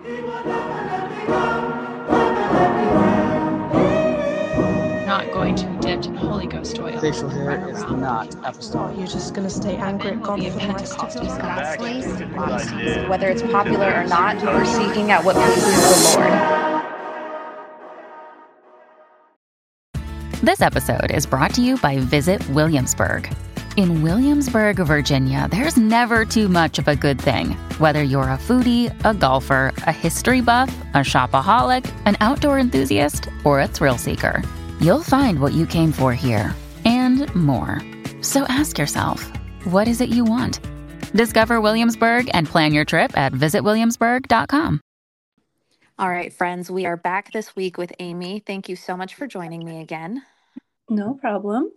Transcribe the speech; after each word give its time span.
Not 0.00 0.08
going 5.30 5.54
to 5.56 5.66
be 5.66 5.78
dipped 5.78 6.06
in 6.06 6.14
Holy 6.14 6.46
Ghost 6.46 6.78
oil. 6.78 6.98
Facial 6.98 7.28
hair 7.28 7.44
run 7.44 7.68
is 7.68 7.82
around. 7.82 8.00
not 8.00 8.34
apostolic. 8.36 8.96
Oh, 8.96 8.98
you're 8.98 9.06
just 9.06 9.34
gonna 9.34 9.50
stay 9.50 9.76
angry 9.76 10.12
at 10.12 10.22
God 10.22 10.40
Be 10.40 10.46
a 10.46 10.52
for 10.52 10.58
the 10.58 10.68
rest 10.68 10.98
of 10.98 11.12
your 12.30 12.40
life. 12.40 13.08
Whether 13.10 13.28
it's 13.28 13.42
popular 13.42 13.92
or 13.92 14.04
not, 14.04 14.42
we're 14.42 14.64
seeking 14.64 15.10
out 15.10 15.22
what 15.22 15.36
pleases 15.36 16.14
the 16.14 16.20
Lord. 16.20 16.80
This 20.42 20.62
episode 20.62 21.10
is 21.10 21.26
brought 21.26 21.52
to 21.54 21.60
you 21.60 21.76
by 21.76 21.98
Visit 21.98 22.48
Williamsburg. 22.48 23.30
In 23.80 24.02
Williamsburg, 24.02 24.76
Virginia, 24.76 25.48
there's 25.50 25.78
never 25.78 26.26
too 26.26 26.50
much 26.50 26.78
of 26.78 26.86
a 26.86 26.94
good 26.94 27.18
thing. 27.18 27.52
Whether 27.78 28.02
you're 28.02 28.24
a 28.24 28.36
foodie, 28.36 28.92
a 29.06 29.14
golfer, 29.14 29.72
a 29.86 29.90
history 29.90 30.42
buff, 30.42 30.68
a 30.92 30.98
shopaholic, 30.98 31.90
an 32.04 32.14
outdoor 32.20 32.58
enthusiast, 32.58 33.30
or 33.42 33.58
a 33.58 33.66
thrill 33.66 33.96
seeker, 33.96 34.44
you'll 34.82 35.02
find 35.02 35.40
what 35.40 35.54
you 35.54 35.64
came 35.64 35.92
for 35.92 36.12
here 36.12 36.54
and 36.84 37.34
more. 37.34 37.80
So 38.20 38.42
ask 38.50 38.76
yourself, 38.76 39.26
what 39.64 39.88
is 39.88 40.02
it 40.02 40.10
you 40.10 40.26
want? 40.26 40.60
Discover 41.14 41.62
Williamsburg 41.62 42.28
and 42.34 42.46
plan 42.46 42.74
your 42.74 42.84
trip 42.84 43.16
at 43.16 43.32
visitwilliamsburg.com. 43.32 44.82
All 45.98 46.10
right, 46.10 46.30
friends, 46.34 46.70
we 46.70 46.84
are 46.84 46.98
back 46.98 47.32
this 47.32 47.56
week 47.56 47.78
with 47.78 47.94
Amy. 47.98 48.42
Thank 48.46 48.68
you 48.68 48.76
so 48.76 48.94
much 48.94 49.14
for 49.14 49.26
joining 49.26 49.64
me 49.64 49.80
again. 49.80 50.22
No 50.90 51.14
problem. 51.14 51.70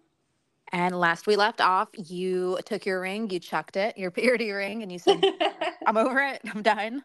And 0.73 0.99
last 0.99 1.27
we 1.27 1.35
left 1.35 1.61
off, 1.61 1.89
you 1.93 2.57
took 2.65 2.87
your 2.87 2.99
ring, 2.99 3.29
you 3.29 3.39
chucked 3.39 3.77
it, 3.77 3.95
your 3.95 4.09
purity 4.11 4.51
ring, 4.51 4.81
and 4.81 4.91
you 4.91 4.97
said, 4.97 5.23
I'm 5.85 5.97
over 5.97 6.19
it, 6.19 6.41
I'm 6.51 6.63
done. 6.63 7.03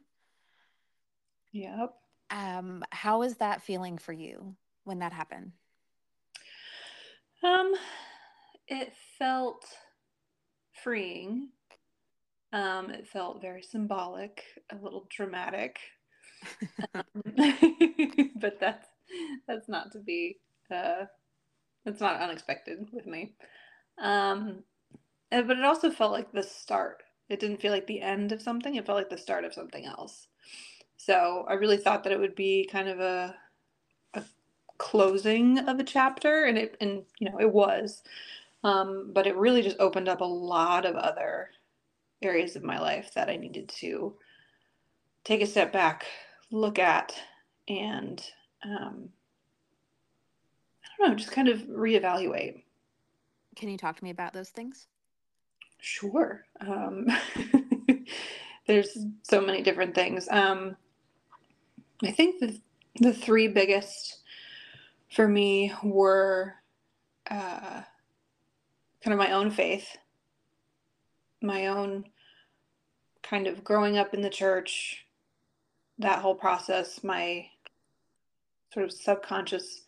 Yep. 1.53 1.95
Um, 2.31 2.83
how 2.91 3.23
is 3.23 3.37
that 3.37 3.63
feeling 3.63 3.99
for 3.99 4.13
you 4.13 4.57
when 4.85 5.01
that 5.01 5.13
happened? 5.13 5.53
Um, 7.43 7.75
it 8.67 8.93
felt 9.19 9.67
freeing. 10.83 11.51
Um, 12.55 12.91
it 12.91 13.07
felt 13.07 13.43
very 13.43 13.63
symbolic, 13.63 14.43
a 14.73 14.77
little 14.77 15.07
dramatic. 15.15 15.79
Um, 16.95 17.05
but 18.37 18.61
that's 18.61 18.87
that's 19.49 19.69
not 19.69 19.91
to 19.93 19.99
be 19.99 20.39
uh 20.71 21.07
that's 21.89 22.03
not 22.03 22.21
unexpected 22.21 22.89
with 22.93 23.07
me. 23.07 23.35
Um 23.99 24.65
but 25.31 25.59
it 25.59 25.65
also 25.65 25.91
felt 25.91 26.13
like 26.13 26.33
the 26.33 26.43
start. 26.43 27.03
It 27.29 27.41
didn't 27.41 27.61
feel 27.61 27.73
like 27.73 27.87
the 27.87 28.03
end 28.03 28.33
of 28.33 28.43
something, 28.43 28.77
it 28.77 28.87
felt 28.87 28.99
like 28.99 29.11
the 29.11 29.19
start 29.19 29.45
of 29.45 29.55
something 29.55 29.87
else. 29.87 30.29
So 30.97 31.47
I 31.49 31.55
really 31.55 31.79
thought 31.79 32.05
that 32.05 32.13
it 32.13 32.21
would 32.21 32.37
be 32.37 32.69
kind 32.71 32.89
of 32.89 33.01
a 33.01 33.37
a 34.15 34.25
closing 34.79 35.59
of 35.61 35.81
a 35.81 35.85
chapter 35.85 36.45
and 36.45 36.59
it 36.59 36.77
and 36.81 37.05
you 37.21 37.31
know 37.31 37.39
it 37.41 37.53
was. 37.53 38.03
Um, 38.65 39.13
but 39.15 39.27
it 39.27 39.37
really 39.37 39.63
just 39.63 39.81
opened 39.81 40.09
up 40.09 40.21
a 40.21 40.25
lot 40.25 40.87
of 40.87 40.97
other 40.97 41.51
areas 42.23 42.57
of 42.57 42.65
my 42.65 42.79
life 42.81 43.13
that 43.15 43.31
I 43.31 43.37
needed 43.37 43.69
to 43.81 44.15
take 45.25 45.43
a 45.43 45.47
step 45.47 45.73
back, 45.73 46.07
look 46.51 46.79
at, 46.79 47.15
and 47.69 48.23
um, 48.65 49.11
don't 50.99 51.11
know, 51.11 51.15
just 51.17 51.33
kind 51.33 51.49
of 51.49 51.61
reevaluate. 51.63 52.63
Can 53.57 53.69
you 53.69 53.79
talk 53.79 53.97
to 53.97 54.05
me 54.05 54.11
about 54.11 54.33
those 54.33 54.51
things? 54.51 54.87
Sure. 55.81 56.45
Um, 56.61 57.07
there's 58.67 58.99
so 59.23 59.41
many 59.41 59.63
different 59.63 59.95
things. 59.95 60.29
Um, 60.31 60.77
I 62.03 62.11
think 62.11 62.41
the 62.41 62.61
the 63.01 63.13
three 63.13 63.49
biggest 63.49 64.19
for 65.09 65.27
me 65.29 65.73
were 65.83 66.55
uh, 67.31 67.83
kind 69.03 69.13
of 69.13 69.19
my 69.19 69.33
own 69.33 69.51
faith, 69.51 69.97
my 71.41 71.69
own 71.69 72.05
kind 73.23 73.47
of 73.47 73.63
growing 73.63 73.97
up 73.99 74.15
in 74.15 74.23
the 74.23 74.31
church, 74.31 75.07
that 75.99 76.21
whole 76.21 76.35
process, 76.35 77.05
my 77.05 77.47
sort 78.73 78.85
of 78.85 78.93
subconscious 78.93 79.83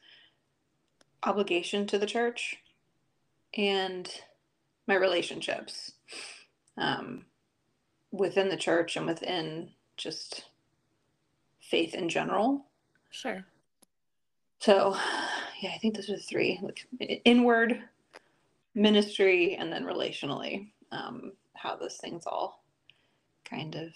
obligation 1.22 1.86
to 1.86 1.98
the 1.98 2.06
church, 2.06 2.56
and 3.56 4.10
my 4.86 4.94
relationships 4.94 5.92
um, 6.76 7.24
within 8.12 8.48
the 8.48 8.56
church 8.56 8.96
and 8.96 9.06
within 9.06 9.70
just 9.96 10.46
faith 11.60 11.94
in 11.94 12.08
general. 12.08 12.66
Sure. 13.10 13.44
So, 14.58 14.96
yeah, 15.60 15.70
I 15.74 15.78
think 15.78 15.94
those 15.94 16.10
are 16.10 16.16
the 16.16 16.22
three 16.22 16.58
like 16.62 16.86
inward, 17.24 17.80
ministry, 18.74 19.54
and 19.54 19.72
then 19.72 19.84
relationally, 19.84 20.68
um, 20.92 21.32
how 21.54 21.76
those 21.76 21.96
things 21.96 22.24
all 22.26 22.62
kind 23.44 23.74
of 23.74 23.92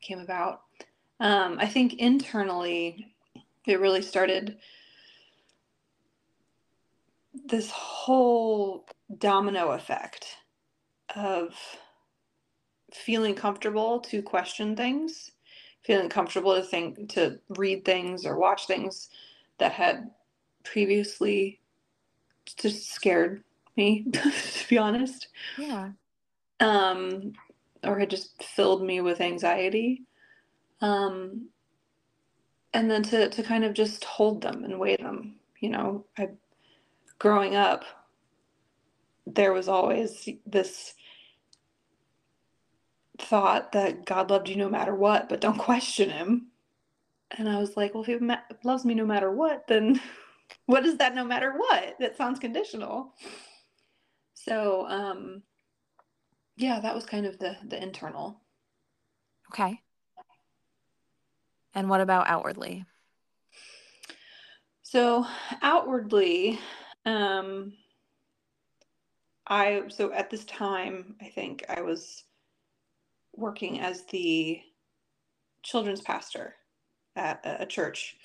came 0.00 0.20
about. 0.20 0.62
Um, 1.20 1.58
I 1.60 1.66
think 1.66 1.94
internally, 1.94 3.08
it 3.66 3.78
really 3.78 4.02
started 4.02 4.56
this 7.50 7.70
whole 7.70 8.86
domino 9.18 9.72
effect 9.72 10.36
of 11.16 11.54
feeling 12.92 13.34
comfortable 13.34 14.00
to 14.00 14.22
question 14.22 14.76
things, 14.76 15.32
feeling 15.82 16.08
comfortable 16.08 16.54
to 16.54 16.62
think, 16.62 17.08
to 17.10 17.38
read 17.50 17.84
things 17.84 18.24
or 18.26 18.38
watch 18.38 18.66
things 18.66 19.10
that 19.58 19.72
had 19.72 20.10
previously 20.64 21.60
just 22.56 22.90
scared 22.90 23.42
me, 23.76 24.04
to 24.12 24.68
be 24.68 24.78
honest 24.78 25.28
Yeah. 25.56 25.90
um, 26.60 27.32
or 27.84 27.98
had 27.98 28.10
just 28.10 28.42
filled 28.42 28.82
me 28.82 29.00
with 29.00 29.20
anxiety. 29.20 30.02
Um, 30.80 31.48
and 32.72 32.90
then 32.90 33.02
to, 33.04 33.28
to 33.28 33.42
kind 33.42 33.64
of 33.64 33.74
just 33.74 34.04
hold 34.04 34.42
them 34.42 34.64
and 34.64 34.78
weigh 34.78 34.96
them. 34.96 35.36
You 35.60 35.70
know, 35.70 36.06
I, 36.18 36.28
growing 37.20 37.54
up, 37.54 37.84
there 39.26 39.52
was 39.52 39.68
always 39.68 40.28
this 40.44 40.94
thought 43.18 43.72
that 43.72 44.04
God 44.06 44.30
loved 44.30 44.48
you 44.48 44.56
no 44.56 44.68
matter 44.68 44.94
what, 44.94 45.28
but 45.28 45.40
don't 45.40 45.58
question 45.70 46.10
him. 46.10 46.48
And 47.38 47.48
I 47.48 47.60
was 47.60 47.76
like, 47.76 47.94
well, 47.94 48.02
if 48.02 48.08
he 48.08 48.16
ma- 48.18 48.38
loves 48.64 48.84
me 48.84 48.94
no 48.94 49.06
matter 49.06 49.30
what, 49.30 49.68
then 49.68 50.00
what 50.66 50.84
is 50.84 50.96
that 50.96 51.14
no 51.14 51.24
matter 51.24 51.52
what? 51.52 51.96
That 52.00 52.16
sounds 52.16 52.40
conditional. 52.40 53.14
So, 54.34 54.86
um, 54.88 55.42
yeah, 56.56 56.80
that 56.80 56.94
was 56.94 57.06
kind 57.06 57.26
of 57.26 57.38
the 57.38 57.56
the 57.64 57.80
internal. 57.80 58.40
Okay. 59.52 59.80
And 61.74 61.88
what 61.88 62.00
about 62.00 62.26
outwardly? 62.28 62.84
So 64.82 65.24
outwardly, 65.62 66.58
um, 67.06 67.72
I 69.46 69.82
so 69.88 70.12
at 70.12 70.30
this 70.30 70.44
time, 70.44 71.16
I 71.20 71.28
think 71.28 71.64
I 71.68 71.80
was 71.80 72.24
working 73.34 73.80
as 73.80 74.04
the 74.06 74.60
children's 75.62 76.00
pastor 76.00 76.54
at 77.16 77.40
a, 77.44 77.66
church 77.66 78.16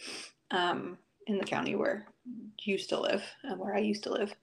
um, 0.52 0.98
in 1.28 1.38
the 1.38 1.44
county 1.44 1.76
where 1.76 2.06
you 2.62 2.78
to 2.90 3.00
live 3.00 3.24
and 3.44 3.60
where 3.60 3.76
I 3.76 3.80
used 3.80 4.04
to 4.04 4.12
live. 4.12 4.34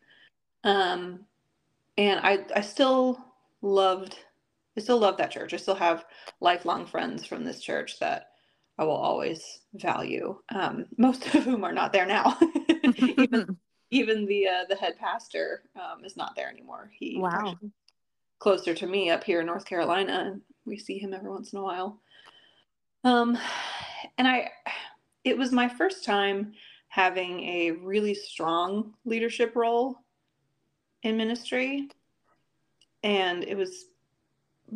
Um, 0.65 1.21
and 1.97 2.21
I 2.23 2.45
I 2.55 2.61
still 2.61 3.25
loved 3.61 4.19
I 4.77 4.81
still 4.81 4.99
love 4.99 5.19
that 5.19 5.31
church. 5.31 5.53
I 5.53 5.59
still 5.59 5.75
have 5.75 6.05
lifelong 6.41 6.87
friends 6.87 7.25
from 7.27 7.45
this 7.45 7.61
church 7.61 7.99
that 8.01 8.31
I 8.79 8.85
will 8.85 8.93
always 8.93 9.61
value. 9.75 10.39
Um, 10.55 10.87
most 10.97 11.27
of 11.35 11.45
whom 11.45 11.65
are 11.65 11.73
not 11.73 11.93
there 11.93 12.07
now. 12.07 12.39
even 12.97 13.59
even 13.93 14.25
the 14.25 14.49
uh, 14.49 14.65
the 14.69 14.75
head 14.75 14.99
pastor 14.99 15.63
um, 15.77 16.05
is 16.05 16.17
not 16.17 16.35
there 16.35 16.49
anymore. 16.49 16.91
He 16.99 17.19
Wow. 17.19 17.59
closer 18.39 18.75
to 18.75 18.87
me 18.87 19.11
up 19.11 19.23
here 19.23 19.41
in 19.41 19.47
North 19.47 19.67
Carolina, 19.67 20.25
and 20.33 20.41
we 20.65 20.79
see 20.79 20.99
him 20.99 21.15
every 21.15 21.31
once 21.31 21.53
in 21.53 21.59
a 21.59 21.63
while. 21.63 22.01
Um, 23.05 23.39
and 24.19 24.27
I, 24.27 24.51
it 25.25 25.37
was 25.37 25.53
my 25.53 25.69
first 25.69 26.05
time 26.05 26.55
having 26.89 27.41
a 27.45 27.73
really 27.73 28.15
strong 28.15 28.95
leadership 29.05 29.55
role 29.55 29.99
in 31.03 31.17
ministry, 31.19 31.89
and 33.03 33.45
it 33.45 33.57
was 33.57 33.87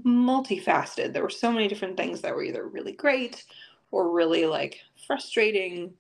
multifaceted. 0.05 1.15
There 1.15 1.23
were 1.23 1.31
so 1.31 1.51
many 1.51 1.69
different 1.69 1.97
things 1.97 2.21
that 2.21 2.35
were 2.35 2.43
either 2.43 2.69
really 2.69 2.93
great 2.93 3.45
or 3.91 4.11
really 4.11 4.45
like 4.45 4.79
frustrating. 5.07 5.95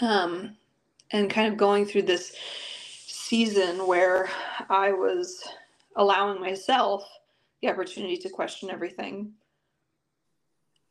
Um, 0.00 0.56
and 1.10 1.30
kind 1.30 1.50
of 1.50 1.58
going 1.58 1.86
through 1.86 2.02
this 2.02 2.34
season 3.06 3.86
where 3.86 4.30
I 4.68 4.92
was 4.92 5.42
allowing 5.96 6.40
myself 6.40 7.04
the 7.60 7.68
opportunity 7.68 8.16
to 8.18 8.28
question 8.28 8.70
everything. 8.70 9.32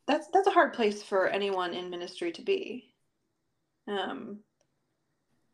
that's 0.06 0.28
that's 0.32 0.46
a 0.48 0.52
hard 0.52 0.72
place 0.72 1.02
for 1.02 1.28
anyone 1.28 1.74
in 1.74 1.90
ministry 1.90 2.32
to 2.32 2.42
be. 2.42 2.92
Um, 3.86 4.38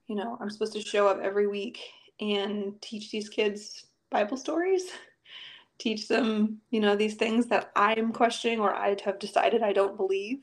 you 0.07 0.17
know, 0.17 0.39
I'm 0.41 0.51
supposed 0.51 0.75
to 0.75 0.81
show 0.81 1.09
up 1.09 1.21
every 1.23 1.47
week 1.47 1.81
and 2.21 2.81
teach 2.81 3.11
these 3.11 3.29
kids 3.29 3.87
Bible 4.11 4.37
stories, 4.37 4.85
teach 5.79 6.09
them, 6.09 6.61
you 6.71 6.81
know, 6.81 6.95
these 6.97 7.15
things 7.15 7.47
that 7.47 7.71
I'm 7.75 8.13
questioning 8.13 8.61
or 8.61 8.75
I 8.75 8.97
have 9.05 9.19
decided 9.19 9.63
I 9.63 9.73
don't 9.73 9.97
believe. 9.97 10.39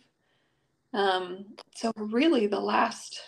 Um, 0.93 1.45
so 1.73 1.91
really, 1.95 2.47
the 2.47 2.59
last 2.59 3.21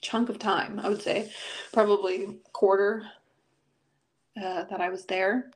chunk 0.00 0.28
of 0.28 0.38
time, 0.38 0.80
I 0.80 0.88
would 0.88 1.02
say, 1.02 1.32
probably 1.72 2.38
quarter 2.52 3.06
uh, 4.36 4.64
that 4.64 4.80
I 4.80 4.88
was 4.88 5.04
there, 5.06 5.50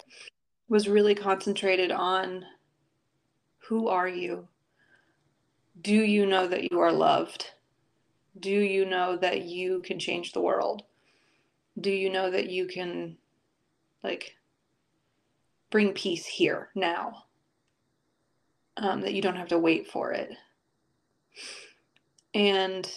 was 0.68 0.88
really 0.88 1.14
concentrated 1.14 1.90
on 1.90 2.44
who 3.58 3.88
are 3.88 4.08
you? 4.08 4.48
Do 5.80 5.94
you 5.94 6.26
know 6.26 6.46
that 6.48 6.70
you 6.70 6.80
are 6.80 6.92
loved? 6.92 7.50
Do 8.38 8.50
you 8.50 8.84
know 8.84 9.16
that 9.16 9.42
you 9.42 9.80
can 9.80 9.98
change 9.98 10.32
the 10.32 10.40
world? 10.40 10.82
Do 11.80 11.90
you 11.90 12.10
know 12.10 12.30
that 12.30 12.50
you 12.50 12.66
can, 12.66 13.16
like, 14.02 14.34
bring 15.70 15.92
peace 15.92 16.26
here 16.26 16.68
now? 16.74 17.24
Um, 18.76 19.02
that 19.02 19.14
you 19.14 19.22
don't 19.22 19.36
have 19.36 19.48
to 19.48 19.58
wait 19.58 19.88
for 19.88 20.12
it. 20.12 20.32
And 22.34 22.90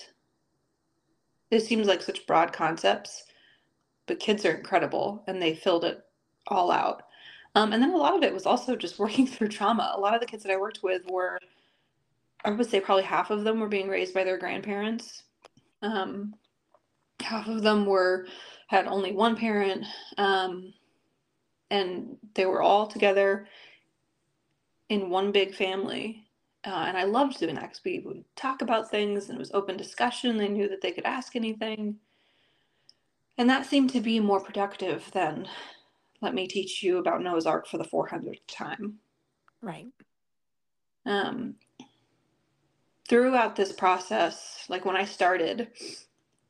it 1.53 1.63
seems 1.63 1.87
like 1.87 2.01
such 2.01 2.25
broad 2.25 2.51
concepts, 2.53 3.23
but 4.07 4.19
kids 4.19 4.45
are 4.45 4.53
incredible 4.53 5.23
and 5.27 5.41
they 5.41 5.55
filled 5.55 5.85
it 5.85 6.03
all 6.47 6.71
out. 6.71 7.03
Um, 7.55 7.71
and 7.71 7.81
then 7.81 7.93
a 7.93 7.97
lot 7.97 8.15
of 8.15 8.23
it 8.23 8.33
was 8.33 8.45
also 8.45 8.75
just 8.75 8.99
working 8.99 9.27
through 9.27 9.49
trauma. 9.49 9.93
A 9.95 9.99
lot 9.99 10.15
of 10.15 10.21
the 10.21 10.27
kids 10.27 10.43
that 10.43 10.51
I 10.51 10.57
worked 10.57 10.83
with 10.83 11.03
were, 11.09 11.39
I 12.43 12.51
would 12.51 12.69
say, 12.69 12.79
probably 12.79 13.03
half 13.03 13.29
of 13.29 13.43
them 13.43 13.59
were 13.59 13.69
being 13.69 13.87
raised 13.87 14.13
by 14.13 14.23
their 14.23 14.37
grandparents. 14.37 15.23
Um, 15.81 16.35
half 17.19 17.47
of 17.47 17.61
them 17.61 17.85
were 17.85 18.27
had 18.67 18.87
only 18.87 19.11
one 19.11 19.35
parent, 19.35 19.85
um, 20.17 20.73
and 21.69 22.17
they 22.33 22.45
were 22.45 22.61
all 22.61 22.87
together 22.87 23.47
in 24.89 25.09
one 25.09 25.31
big 25.31 25.53
family. 25.53 26.25
Uh, 26.65 26.85
and 26.87 26.97
I 26.97 27.03
loved 27.03 27.39
doing 27.39 27.55
that 27.55 27.63
because 27.63 27.83
we 27.83 27.99
would 27.99 28.23
talk 28.35 28.61
about 28.61 28.89
things 28.89 29.27
and 29.27 29.35
it 29.35 29.39
was 29.39 29.51
open 29.53 29.75
discussion. 29.75 30.37
They 30.37 30.47
knew 30.47 30.69
that 30.69 30.81
they 30.81 30.91
could 30.91 31.05
ask 31.05 31.35
anything. 31.35 31.97
And 33.37 33.49
that 33.49 33.65
seemed 33.65 33.89
to 33.91 33.99
be 33.99 34.19
more 34.19 34.39
productive 34.39 35.09
than 35.11 35.47
let 36.21 36.33
me 36.33 36.47
teach 36.47 36.81
you 36.81 36.99
about 36.99 37.21
Noah's 37.21 37.45
Ark 37.45 37.67
for 37.67 37.77
the 37.77 37.83
400th 37.83 38.39
time. 38.47 38.99
Right. 39.61 39.87
Um, 41.05 41.55
throughout 43.09 43.55
this 43.55 43.73
process, 43.73 44.65
like 44.69 44.85
when 44.85 44.95
I 44.95 45.03
started, 45.03 45.67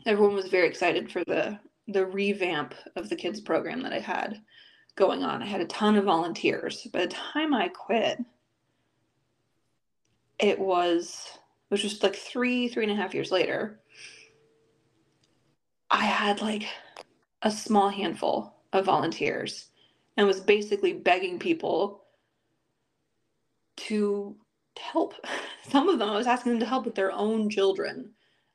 everyone 0.05 0.35
was 0.35 0.47
very 0.47 0.67
excited 0.67 1.11
for 1.11 1.23
the 1.23 1.59
the 1.89 2.05
revamp 2.05 2.73
of 2.95 3.09
the 3.09 3.15
kids 3.15 3.41
program 3.41 3.81
that 3.83 3.91
I 3.91 3.99
had 3.99 4.41
going 4.95 5.23
on. 5.23 5.43
I 5.43 5.45
had 5.45 5.59
a 5.59 5.65
ton 5.65 5.95
of 5.95 6.05
volunteers. 6.05 6.87
By 6.93 7.01
the 7.01 7.07
time 7.07 7.53
I 7.53 7.67
quit, 7.67 8.19
it 10.39 10.59
was 10.59 11.37
which 11.73 11.83
was 11.83 12.03
like 12.03 12.15
three, 12.15 12.67
three 12.67 12.83
and 12.83 12.91
a 12.91 12.95
half 12.95 13.15
years 13.15 13.31
later. 13.31 13.79
I 15.89 16.05
had 16.05 16.39
like 16.39 16.67
a 17.41 17.49
small 17.49 17.89
handful 17.89 18.53
of 18.73 18.85
volunteers 18.85 19.71
and 20.15 20.27
was 20.27 20.39
basically 20.39 20.93
begging 20.93 21.39
people 21.39 22.03
to 23.77 24.35
help. 24.79 25.15
Some 25.67 25.89
of 25.89 25.97
them, 25.97 26.11
I 26.11 26.15
was 26.15 26.27
asking 26.27 26.51
them 26.51 26.59
to 26.59 26.67
help 26.67 26.85
with 26.85 26.93
their 26.93 27.11
own 27.11 27.49
children. 27.49 28.11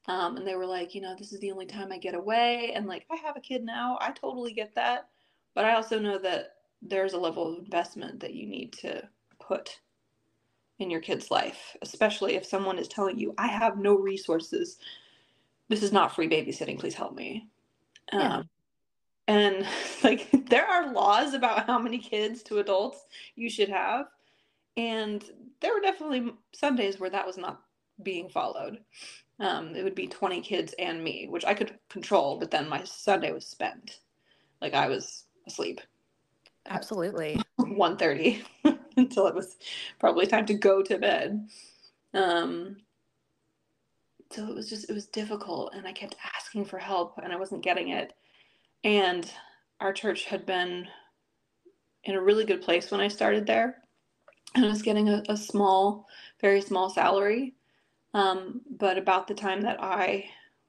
Um, 0.07 0.37
and 0.37 0.47
they 0.47 0.55
were 0.55 0.65
like, 0.65 0.95
you 0.95 1.01
know, 1.01 1.17
this 1.19 1.33
is 1.33 1.41
the 1.41 1.51
only 1.51 1.67
time 1.67 1.91
I 1.91 1.99
get 1.99 2.15
away. 2.15 2.71
And 2.73 2.87
like, 2.87 3.05
I 3.11 3.17
have 3.17 3.37
a 3.37 3.41
kid 3.41 3.65
now. 3.65 3.99
I 4.01 4.13
totally 4.13 4.53
get 4.53 4.77
that. 4.77 5.09
But 5.57 5.65
I 5.65 5.75
also 5.75 5.99
know 5.99 6.19
that 6.19 6.53
there's 6.83 7.15
a 7.15 7.19
level 7.19 7.53
of 7.53 7.59
investment 7.59 8.21
that 8.21 8.35
you 8.35 8.47
need 8.47 8.73
to 8.75 9.09
put 9.41 9.81
in 10.79 10.91
your 10.91 11.01
kid's 11.01 11.31
life, 11.31 11.77
especially 11.83 12.37
if 12.37 12.45
someone 12.45 12.79
is 12.79 12.89
telling 12.89 13.19
you, 13.19 13.35
I 13.37 13.49
have 13.49 13.79
no 13.79 13.95
resources. 13.95 14.79
This 15.69 15.83
is 15.83 15.93
not 15.93 16.15
free 16.15 16.29
babysitting. 16.29 16.79
Please 16.79 16.95
help 16.95 17.15
me. 17.15 17.49
Yeah. 18.13 18.37
Um, 18.37 18.49
and 19.29 19.67
like 20.03 20.29
there 20.49 20.67
are 20.67 20.93
laws 20.93 21.35
about 21.35 21.67
how 21.67 21.79
many 21.79 21.99
kids 21.99 22.43
to 22.45 22.59
adults 22.59 23.07
you 23.37 23.49
should 23.49 23.69
have 23.69 24.07
and 24.77 25.25
there 25.61 25.75
were 25.75 25.81
definitely 25.81 26.33
some 26.53 26.75
days 26.75 26.99
where 26.99 27.11
that 27.11 27.27
was 27.27 27.37
not 27.37 27.63
being 28.03 28.29
followed 28.29 28.81
um, 29.41 29.77
it 29.77 29.85
would 29.85 29.95
be 29.95 30.09
20 30.09 30.41
kids 30.41 30.75
and 30.79 31.03
me 31.03 31.27
which 31.29 31.45
i 31.45 31.55
could 31.55 31.79
control 31.89 32.39
but 32.39 32.51
then 32.51 32.69
my 32.69 32.83
sunday 32.85 33.31
was 33.31 33.47
spent 33.47 34.01
like 34.61 34.75
i 34.75 34.89
was 34.89 35.27
asleep 35.47 35.81
absolutely 36.67 37.41
1.30 37.61 38.43
until 39.05 39.27
it 39.27 39.35
was 39.35 39.57
probably 39.99 40.27
time 40.27 40.47
to 40.47 40.55
go 40.55 40.83
to 40.83 40.99
bed 40.99 41.49
um, 42.15 42.77
so 44.33 44.47
it 44.47 44.55
was 44.55 44.69
just 44.69 44.91
it 44.91 44.93
was 44.93 45.07
difficult 45.07 45.73
and 45.75 45.87
i 45.87 45.93
kept 45.93 46.17
asking 46.37 46.65
for 46.65 46.79
help 46.79 47.19
and 47.23 47.33
i 47.33 47.37
wasn't 47.37 47.63
getting 47.63 47.89
it 47.89 48.13
and 48.85 49.31
our 49.81 49.93
church 49.93 50.25
had 50.25 50.45
been 50.47 50.89
in 52.05 52.15
a 52.15 52.21
really 52.21 52.45
good 52.45 52.63
place 52.63 52.91
when 52.91 53.01
I 53.01 53.09
started 53.09 53.47
there. 53.47 53.77
And 54.55 54.65
I 54.65 54.69
was 54.69 54.83
getting 54.83 55.09
a, 55.09 55.23
a 55.29 55.37
small, 55.37 56.07
very 56.41 56.61
small 56.61 56.89
salary. 56.89 57.55
Um, 58.15 58.63
but 58.79 58.97
about 58.97 59.29
the 59.29 59.35
time 59.35 59.61
that 59.63 59.77
I 59.81 60.25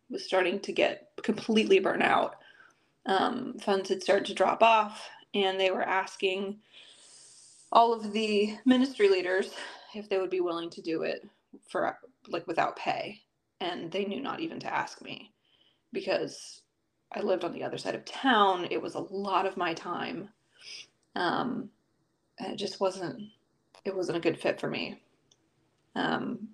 was 0.09 0.25
starting 0.25 0.59
to 0.61 0.73
get 0.73 1.11
completely 1.23 1.79
burnt 1.79 2.03
out, 2.03 2.35
um, 3.05 3.57
funds 3.59 3.89
had 3.89 4.03
started 4.03 4.25
to 4.25 4.33
drop 4.33 4.61
off, 4.61 5.09
and 5.33 5.59
they 5.59 5.71
were 5.71 5.81
asking 5.81 6.59
all 7.71 7.93
of 7.93 8.13
the 8.13 8.57
ministry 8.65 9.09
leaders 9.09 9.51
if 9.95 10.09
they 10.09 10.19
would 10.19 10.31
be 10.31 10.41
willing 10.41 10.69
to 10.71 10.81
do 10.81 11.03
it 11.03 11.27
for 11.69 11.97
like 12.29 12.47
without 12.47 12.77
pay. 12.77 13.21
And 13.61 13.91
they 13.91 14.05
knew 14.05 14.21
not 14.21 14.41
even 14.41 14.59
to 14.61 14.73
ask 14.73 15.01
me 15.03 15.33
because 15.93 16.61
I 17.13 17.21
lived 17.21 17.45
on 17.45 17.53
the 17.53 17.63
other 17.65 17.77
side 17.79 17.95
of 17.95 18.05
town. 18.05 18.67
It 18.71 18.81
was 18.81 18.95
a 18.95 18.99
lot 19.01 19.45
of 19.47 19.57
my 19.57 19.73
time. 19.73 20.29
Um, 21.15 21.69
and 22.39 22.53
it 22.53 22.57
just 22.57 22.79
wasn't, 22.81 23.23
it 23.85 23.95
wasn't 23.95 24.17
a 24.19 24.21
good 24.21 24.39
fit 24.41 24.59
for 24.59 24.69
me. 24.69 25.01
Um, 25.95 26.49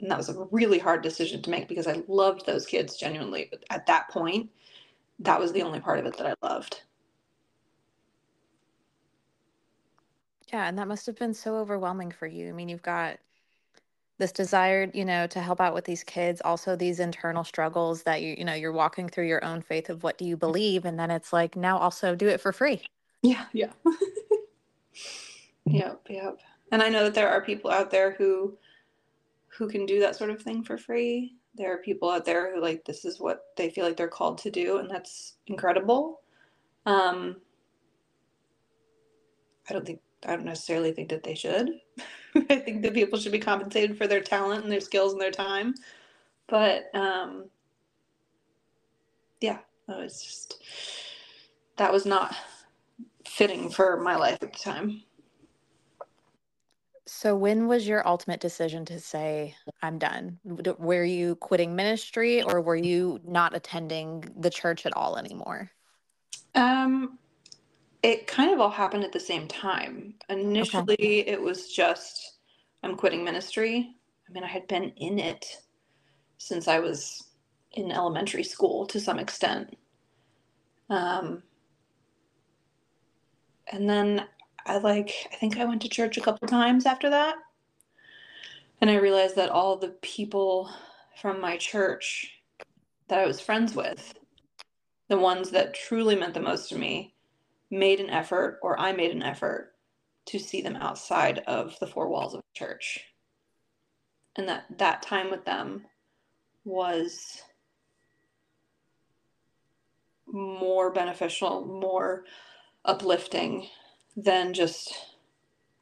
and 0.00 0.10
that 0.10 0.18
was 0.18 0.28
a 0.30 0.46
really 0.52 0.78
hard 0.78 1.02
decision 1.02 1.42
to 1.42 1.50
make 1.50 1.68
because 1.68 1.86
I 1.88 2.02
loved 2.08 2.46
those 2.46 2.66
kids 2.66 2.96
genuinely. 2.96 3.48
But 3.50 3.64
at 3.70 3.86
that 3.86 4.10
point, 4.10 4.50
that 5.20 5.40
was 5.40 5.52
the 5.52 5.62
only 5.62 5.80
part 5.80 5.98
of 6.00 6.06
it 6.06 6.16
that 6.18 6.26
I 6.28 6.34
loved. 6.46 6.82
Yeah, 10.52 10.68
and 10.68 10.78
that 10.78 10.88
must 10.88 11.06
have 11.06 11.16
been 11.16 11.34
so 11.34 11.56
overwhelming 11.56 12.10
for 12.12 12.26
you. 12.26 12.48
I 12.48 12.52
mean, 12.52 12.68
you've 12.68 12.82
got 12.82 13.18
this 14.18 14.32
desire, 14.32 14.90
you 14.94 15.04
know, 15.04 15.26
to 15.26 15.40
help 15.40 15.60
out 15.60 15.74
with 15.74 15.84
these 15.84 16.04
kids, 16.04 16.40
also 16.44 16.76
these 16.76 17.00
internal 17.00 17.44
struggles 17.44 18.02
that 18.04 18.22
you, 18.22 18.34
you 18.38 18.44
know, 18.44 18.54
you're 18.54 18.72
walking 18.72 19.08
through 19.08 19.26
your 19.26 19.44
own 19.44 19.60
faith 19.60 19.90
of 19.90 20.02
what 20.02 20.18
do 20.18 20.24
you 20.24 20.36
believe, 20.36 20.84
and 20.84 20.98
then 20.98 21.10
it's 21.10 21.32
like 21.32 21.56
now 21.56 21.76
also 21.78 22.14
do 22.14 22.28
it 22.28 22.40
for 22.40 22.52
free. 22.52 22.82
Yeah, 23.22 23.44
yeah. 23.52 23.72
yep, 25.66 26.00
yep. 26.08 26.38
And 26.72 26.82
I 26.82 26.88
know 26.88 27.04
that 27.04 27.14
there 27.14 27.28
are 27.28 27.40
people 27.40 27.70
out 27.70 27.90
there 27.90 28.12
who 28.12 28.56
who 29.48 29.68
can 29.68 29.86
do 29.86 30.00
that 30.00 30.16
sort 30.16 30.30
of 30.30 30.42
thing 30.42 30.62
for 30.62 30.76
free. 30.76 31.34
There 31.54 31.72
are 31.72 31.78
people 31.78 32.10
out 32.10 32.24
there 32.24 32.54
who 32.54 32.60
like 32.60 32.84
this 32.84 33.04
is 33.04 33.18
what 33.18 33.46
they 33.56 33.70
feel 33.70 33.84
like 33.84 33.96
they're 33.96 34.08
called 34.08 34.38
to 34.38 34.50
do, 34.50 34.78
and 34.78 34.90
that's 34.90 35.34
incredible. 35.46 36.20
Um, 36.86 37.36
I 39.68 39.72
don't 39.72 39.84
think 39.84 40.00
I 40.26 40.36
don't 40.36 40.44
necessarily 40.44 40.92
think 40.92 41.08
that 41.10 41.22
they 41.22 41.34
should. 41.34 41.70
I 42.34 42.56
think 42.56 42.82
that 42.82 42.94
people 42.94 43.18
should 43.18 43.32
be 43.32 43.38
compensated 43.38 43.96
for 43.96 44.06
their 44.06 44.20
talent 44.20 44.64
and 44.64 44.72
their 44.72 44.80
skills 44.80 45.12
and 45.12 45.20
their 45.20 45.30
time. 45.30 45.74
But 46.48 46.94
um, 46.94 47.48
yeah, 49.40 49.58
no, 49.88 50.00
it's 50.00 50.24
just 50.24 50.62
that 51.76 51.92
was 51.92 52.06
not 52.06 52.34
fitting 53.26 53.70
for 53.70 53.98
my 53.98 54.16
life 54.16 54.38
at 54.42 54.52
the 54.52 54.58
time. 54.58 55.02
So, 57.08 57.36
when 57.36 57.68
was 57.68 57.86
your 57.86 58.06
ultimate 58.06 58.40
decision 58.40 58.84
to 58.86 58.98
say, 58.98 59.54
I'm 59.80 59.96
done? 59.96 60.40
Were 60.44 61.04
you 61.04 61.36
quitting 61.36 61.76
ministry 61.76 62.42
or 62.42 62.60
were 62.60 62.76
you 62.76 63.20
not 63.24 63.54
attending 63.54 64.24
the 64.36 64.50
church 64.50 64.86
at 64.86 64.96
all 64.96 65.16
anymore? 65.16 65.70
Um, 66.56 67.18
it 68.06 68.28
kind 68.28 68.52
of 68.52 68.60
all 68.60 68.70
happened 68.70 69.02
at 69.02 69.10
the 69.10 69.18
same 69.18 69.48
time. 69.48 70.14
Initially, 70.28 70.94
okay. 70.94 71.18
it 71.26 71.42
was 71.42 71.72
just 71.72 72.36
I'm 72.84 72.96
quitting 72.96 73.24
ministry. 73.24 73.96
I 74.28 74.32
mean, 74.32 74.44
I 74.44 74.46
had 74.46 74.68
been 74.68 74.90
in 74.96 75.18
it 75.18 75.44
since 76.38 76.68
I 76.68 76.78
was 76.78 77.24
in 77.72 77.90
elementary 77.90 78.44
school 78.44 78.86
to 78.86 79.00
some 79.00 79.18
extent. 79.18 79.76
Um, 80.88 81.42
and 83.72 83.90
then 83.90 84.26
I 84.66 84.78
like 84.78 85.12
I 85.32 85.34
think 85.34 85.58
I 85.58 85.64
went 85.64 85.82
to 85.82 85.88
church 85.88 86.16
a 86.16 86.20
couple 86.20 86.46
times 86.46 86.86
after 86.86 87.10
that. 87.10 87.34
And 88.80 88.88
I 88.88 88.98
realized 88.98 89.34
that 89.34 89.50
all 89.50 89.76
the 89.76 89.96
people 90.00 90.70
from 91.20 91.40
my 91.40 91.56
church 91.56 92.30
that 93.08 93.18
I 93.18 93.26
was 93.26 93.40
friends 93.40 93.74
with, 93.74 94.14
the 95.08 95.18
ones 95.18 95.50
that 95.50 95.74
truly 95.74 96.14
meant 96.14 96.34
the 96.34 96.40
most 96.40 96.68
to 96.68 96.78
me, 96.78 97.15
made 97.70 98.00
an 98.00 98.10
effort 98.10 98.58
or 98.62 98.78
I 98.78 98.92
made 98.92 99.10
an 99.10 99.22
effort 99.22 99.72
to 100.26 100.38
see 100.38 100.60
them 100.60 100.76
outside 100.76 101.38
of 101.46 101.78
the 101.80 101.86
four 101.86 102.08
walls 102.08 102.34
of 102.34 102.42
church. 102.54 103.00
And 104.36 104.48
that 104.48 104.66
that 104.78 105.02
time 105.02 105.30
with 105.30 105.44
them 105.44 105.86
was 106.64 107.42
more 110.26 110.92
beneficial, 110.92 111.64
more 111.64 112.24
uplifting 112.84 113.68
than 114.16 114.52
just 114.52 114.94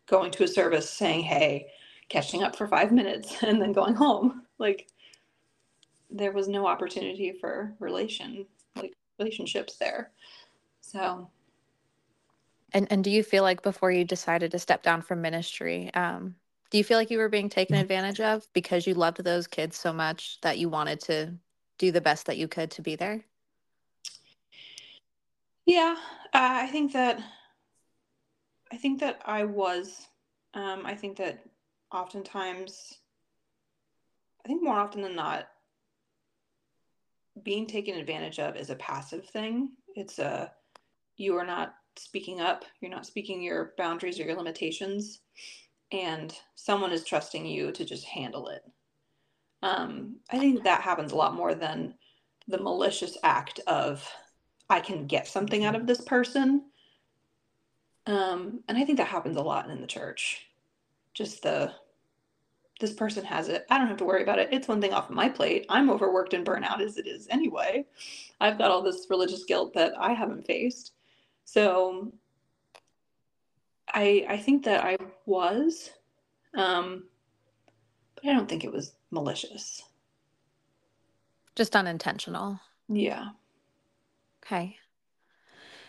going 0.06 0.30
to 0.32 0.44
a 0.44 0.48
service 0.48 0.90
saying, 0.90 1.22
hey, 1.22 1.68
catching 2.08 2.42
up 2.42 2.54
for 2.54 2.66
five 2.66 2.92
minutes 2.92 3.36
and 3.42 3.60
then 3.60 3.72
going 3.72 3.94
home. 3.94 4.42
Like 4.58 4.88
there 6.10 6.32
was 6.32 6.48
no 6.48 6.66
opportunity 6.66 7.32
for 7.40 7.74
relation 7.80 8.46
like 8.76 8.94
relationships 9.18 9.76
there. 9.76 10.10
So 10.80 11.28
And 12.74 12.90
and 12.90 13.04
do 13.04 13.10
you 13.10 13.22
feel 13.22 13.44
like 13.44 13.62
before 13.62 13.90
you 13.92 14.04
decided 14.04 14.50
to 14.50 14.58
step 14.58 14.82
down 14.82 15.00
from 15.00 15.22
ministry, 15.22 15.94
um, 15.94 16.34
do 16.70 16.78
you 16.78 16.84
feel 16.84 16.98
like 16.98 17.10
you 17.10 17.18
were 17.18 17.28
being 17.28 17.48
taken 17.48 17.76
advantage 17.76 18.20
of 18.20 18.46
because 18.52 18.86
you 18.86 18.94
loved 18.94 19.22
those 19.22 19.46
kids 19.46 19.76
so 19.76 19.92
much 19.92 20.40
that 20.42 20.58
you 20.58 20.68
wanted 20.68 21.00
to 21.02 21.34
do 21.78 21.92
the 21.92 22.00
best 22.00 22.26
that 22.26 22.36
you 22.36 22.48
could 22.48 22.72
to 22.72 22.82
be 22.82 22.96
there? 22.96 23.24
yeah, 25.66 25.96
uh, 26.32 26.58
I 26.62 26.66
think 26.66 26.92
that 26.92 27.20
I 28.72 28.76
think 28.76 29.00
that 29.00 29.22
I 29.24 29.44
was. 29.44 30.08
Um, 30.54 30.84
I 30.84 30.94
think 30.94 31.16
that 31.18 31.44
oftentimes, 31.92 32.94
I 34.44 34.48
think 34.48 34.62
more 34.62 34.78
often 34.78 35.02
than 35.02 35.16
not, 35.16 35.48
being 37.42 37.66
taken 37.66 37.96
advantage 37.96 38.38
of 38.38 38.56
is 38.56 38.70
a 38.70 38.76
passive 38.76 39.26
thing. 39.26 39.70
It's 39.94 40.18
a 40.18 40.52
you 41.16 41.36
are 41.36 41.46
not 41.46 41.74
speaking 41.96 42.40
up, 42.40 42.64
you're 42.80 42.90
not 42.90 43.06
speaking 43.06 43.42
your 43.42 43.72
boundaries 43.76 44.18
or 44.18 44.24
your 44.24 44.36
limitations, 44.36 45.20
and 45.92 46.34
someone 46.54 46.92
is 46.92 47.04
trusting 47.04 47.46
you 47.46 47.72
to 47.72 47.84
just 47.84 48.04
handle 48.04 48.48
it. 48.48 48.62
Um, 49.62 50.16
I 50.30 50.38
think 50.38 50.64
that 50.64 50.82
happens 50.82 51.12
a 51.12 51.16
lot 51.16 51.34
more 51.34 51.54
than 51.54 51.94
the 52.48 52.58
malicious 52.58 53.16
act 53.22 53.60
of 53.66 54.06
I 54.68 54.80
can 54.80 55.06
get 55.06 55.26
something 55.26 55.64
out 55.64 55.74
of 55.74 55.86
this 55.86 56.00
person. 56.00 56.64
Um, 58.06 58.60
and 58.68 58.76
I 58.76 58.84
think 58.84 58.98
that 58.98 59.08
happens 59.08 59.36
a 59.36 59.42
lot 59.42 59.70
in 59.70 59.80
the 59.80 59.86
church. 59.86 60.46
Just 61.14 61.42
the 61.42 61.72
this 62.80 62.92
person 62.92 63.24
has 63.24 63.48
it. 63.48 63.64
I 63.70 63.78
don't 63.78 63.86
have 63.86 63.98
to 63.98 64.04
worry 64.04 64.22
about 64.22 64.40
it. 64.40 64.48
It's 64.50 64.66
one 64.66 64.80
thing 64.80 64.92
off 64.92 65.08
of 65.08 65.14
my 65.14 65.28
plate. 65.28 65.64
I'm 65.68 65.88
overworked 65.88 66.34
and 66.34 66.44
burnout 66.44 66.80
as 66.80 66.98
it 66.98 67.06
is 67.06 67.28
anyway. 67.30 67.86
I've 68.40 68.58
got 68.58 68.72
all 68.72 68.82
this 68.82 69.06
religious 69.08 69.44
guilt 69.44 69.74
that 69.74 69.92
I 69.96 70.12
haven't 70.12 70.44
faced. 70.44 70.93
So 71.44 72.12
I 73.92 74.26
I 74.28 74.36
think 74.38 74.64
that 74.64 74.84
I 74.84 74.96
was, 75.26 75.90
um, 76.54 77.04
but 78.14 78.26
I 78.26 78.32
don't 78.32 78.48
think 78.48 78.64
it 78.64 78.72
was 78.72 78.92
malicious. 79.10 79.82
Just 81.54 81.76
unintentional. 81.76 82.58
Yeah. 82.88 83.30
Okay. 84.44 84.76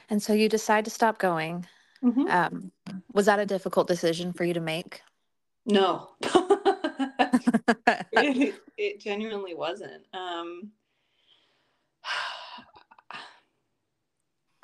And 0.09 0.21
so 0.21 0.33
you 0.33 0.47
decide 0.47 0.85
to 0.85 0.91
stop 0.91 1.17
going. 1.17 1.65
Mhm. 2.03 2.29
Um, 2.29 2.71
was 3.13 3.25
that 3.25 3.39
a 3.39 3.45
difficult 3.45 3.87
decision 3.87 4.33
for 4.33 4.43
you 4.43 4.53
to 4.53 4.59
make? 4.59 5.01
No. 5.65 6.09
it, 8.11 8.61
it 8.77 8.99
genuinely 8.99 9.55
wasn't. 9.55 10.05
Um, 10.13 10.71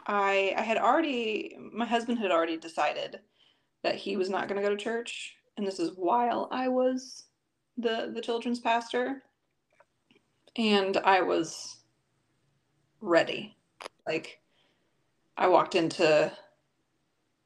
I 0.08 0.54
I 0.58 0.62
had 0.62 0.78
already 0.78 1.58
my 1.72 1.86
husband 1.86 2.20
had 2.20 2.32
already 2.32 2.58
decided 2.58 3.20
that 3.84 3.96
he 3.96 4.18
was 4.18 4.30
not 4.30 4.48
going 4.48 4.62
to 4.62 4.68
go 4.68 4.76
to 4.76 4.82
church, 4.82 5.36
and 5.58 5.66
this 5.66 5.80
is 5.80 5.92
while 5.96 6.48
I 6.52 6.68
was 6.68 7.26
the 7.78 8.12
the 8.14 8.22
children's 8.22 8.60
pastor, 8.60 9.24
and 10.56 10.98
I 10.98 11.22
was 11.22 11.78
ready. 13.02 13.56
Like 14.08 14.40
I 15.38 15.48
walked 15.48 15.76
into 15.76 16.32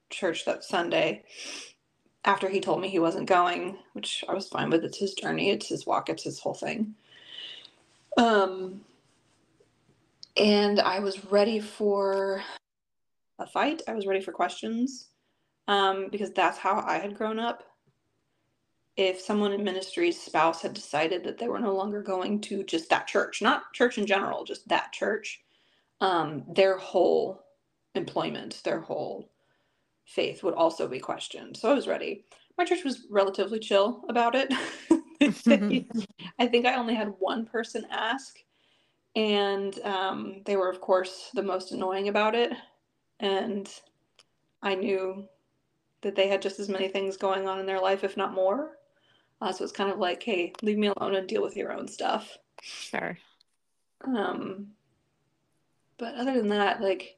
church 0.09 0.45
that 0.45 0.63
Sunday 0.63 1.23
after 2.25 2.49
he 2.49 2.59
told 2.59 2.81
me 2.81 2.89
he 2.89 2.99
wasn't 2.99 3.29
going, 3.29 3.77
which 3.93 4.23
I 4.27 4.33
was 4.33 4.47
fine 4.47 4.69
with. 4.69 4.83
It's 4.83 4.97
his 4.97 5.13
journey, 5.13 5.51
it's 5.51 5.67
his 5.67 5.85
walk, 5.85 6.09
it's 6.09 6.23
his 6.23 6.39
whole 6.39 6.55
thing. 6.55 6.95
Um, 8.17 8.81
and 10.37 10.79
I 10.79 10.99
was 10.99 11.25
ready 11.25 11.59
for 11.59 12.43
a 13.39 13.47
fight. 13.47 13.81
I 13.87 13.93
was 13.93 14.05
ready 14.05 14.21
for 14.21 14.31
questions 14.31 15.09
um, 15.67 16.07
because 16.11 16.31
that's 16.31 16.57
how 16.57 16.83
I 16.85 16.97
had 16.97 17.15
grown 17.15 17.39
up. 17.39 17.63
If 18.97 19.19
someone 19.19 19.51
in 19.51 19.63
ministry's 19.63 20.21
spouse 20.21 20.61
had 20.61 20.73
decided 20.73 21.23
that 21.25 21.37
they 21.37 21.49
were 21.49 21.59
no 21.59 21.75
longer 21.75 22.01
going 22.01 22.39
to 22.41 22.63
just 22.63 22.89
that 22.89 23.07
church, 23.07 23.41
not 23.41 23.73
church 23.73 23.97
in 23.97 24.05
general, 24.05 24.45
just 24.45 24.67
that 24.69 24.93
church, 24.93 25.41
um, 25.99 26.43
their 26.53 26.77
whole 26.77 27.43
employment, 27.93 28.61
their 28.63 28.79
whole 28.79 29.31
faith 30.05 30.43
would 30.43 30.53
also 30.53 30.87
be 30.87 30.99
questioned. 30.99 31.57
So 31.57 31.69
I 31.69 31.73
was 31.73 31.87
ready. 31.87 32.23
My 32.57 32.63
church 32.63 32.85
was 32.85 33.05
relatively 33.09 33.59
chill 33.59 34.05
about 34.07 34.33
it. 34.35 34.53
I 36.39 36.47
think 36.47 36.65
I 36.65 36.75
only 36.75 36.95
had 36.95 37.13
one 37.19 37.45
person 37.45 37.85
ask, 37.89 38.37
and 39.15 39.79
um, 39.83 40.41
they 40.45 40.55
were, 40.55 40.69
of 40.69 40.81
course, 40.81 41.29
the 41.33 41.43
most 41.43 41.71
annoying 41.71 42.09
about 42.09 42.35
it. 42.35 42.51
And 43.19 43.69
I 44.61 44.75
knew 44.75 45.27
that 46.01 46.15
they 46.15 46.27
had 46.27 46.41
just 46.41 46.59
as 46.59 46.69
many 46.69 46.87
things 46.87 47.17
going 47.17 47.47
on 47.47 47.59
in 47.59 47.65
their 47.65 47.79
life, 47.79 48.03
if 48.03 48.17
not 48.17 48.33
more. 48.33 48.77
Uh, 49.41 49.51
so 49.51 49.63
it's 49.63 49.73
kind 49.73 49.91
of 49.91 49.99
like, 49.99 50.21
hey, 50.21 50.53
leave 50.61 50.77
me 50.77 50.87
alone 50.87 51.15
and 51.15 51.27
deal 51.27 51.41
with 51.41 51.55
your 51.55 51.71
own 51.71 51.87
stuff. 51.87 52.37
Sure. 52.61 53.17
Um, 54.03 54.67
but 55.97 56.15
other 56.15 56.33
than 56.33 56.49
that, 56.49 56.81
like 56.81 57.17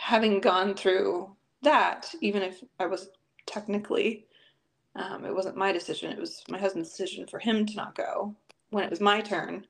having 0.00 0.40
gone 0.40 0.74
through 0.74 1.34
that, 1.62 2.12
even 2.20 2.42
if 2.42 2.62
I 2.78 2.86
was 2.86 3.10
technically, 3.46 4.26
um, 4.96 5.24
it 5.24 5.34
wasn't 5.34 5.56
my 5.56 5.72
decision, 5.72 6.12
it 6.12 6.18
was 6.18 6.42
my 6.48 6.58
husband's 6.58 6.90
decision 6.90 7.26
for 7.26 7.38
him 7.38 7.66
to 7.66 7.76
not 7.76 7.94
go. 7.94 8.34
When 8.76 8.84
it 8.84 8.90
was 8.90 9.00
my 9.00 9.22
turn, 9.22 9.66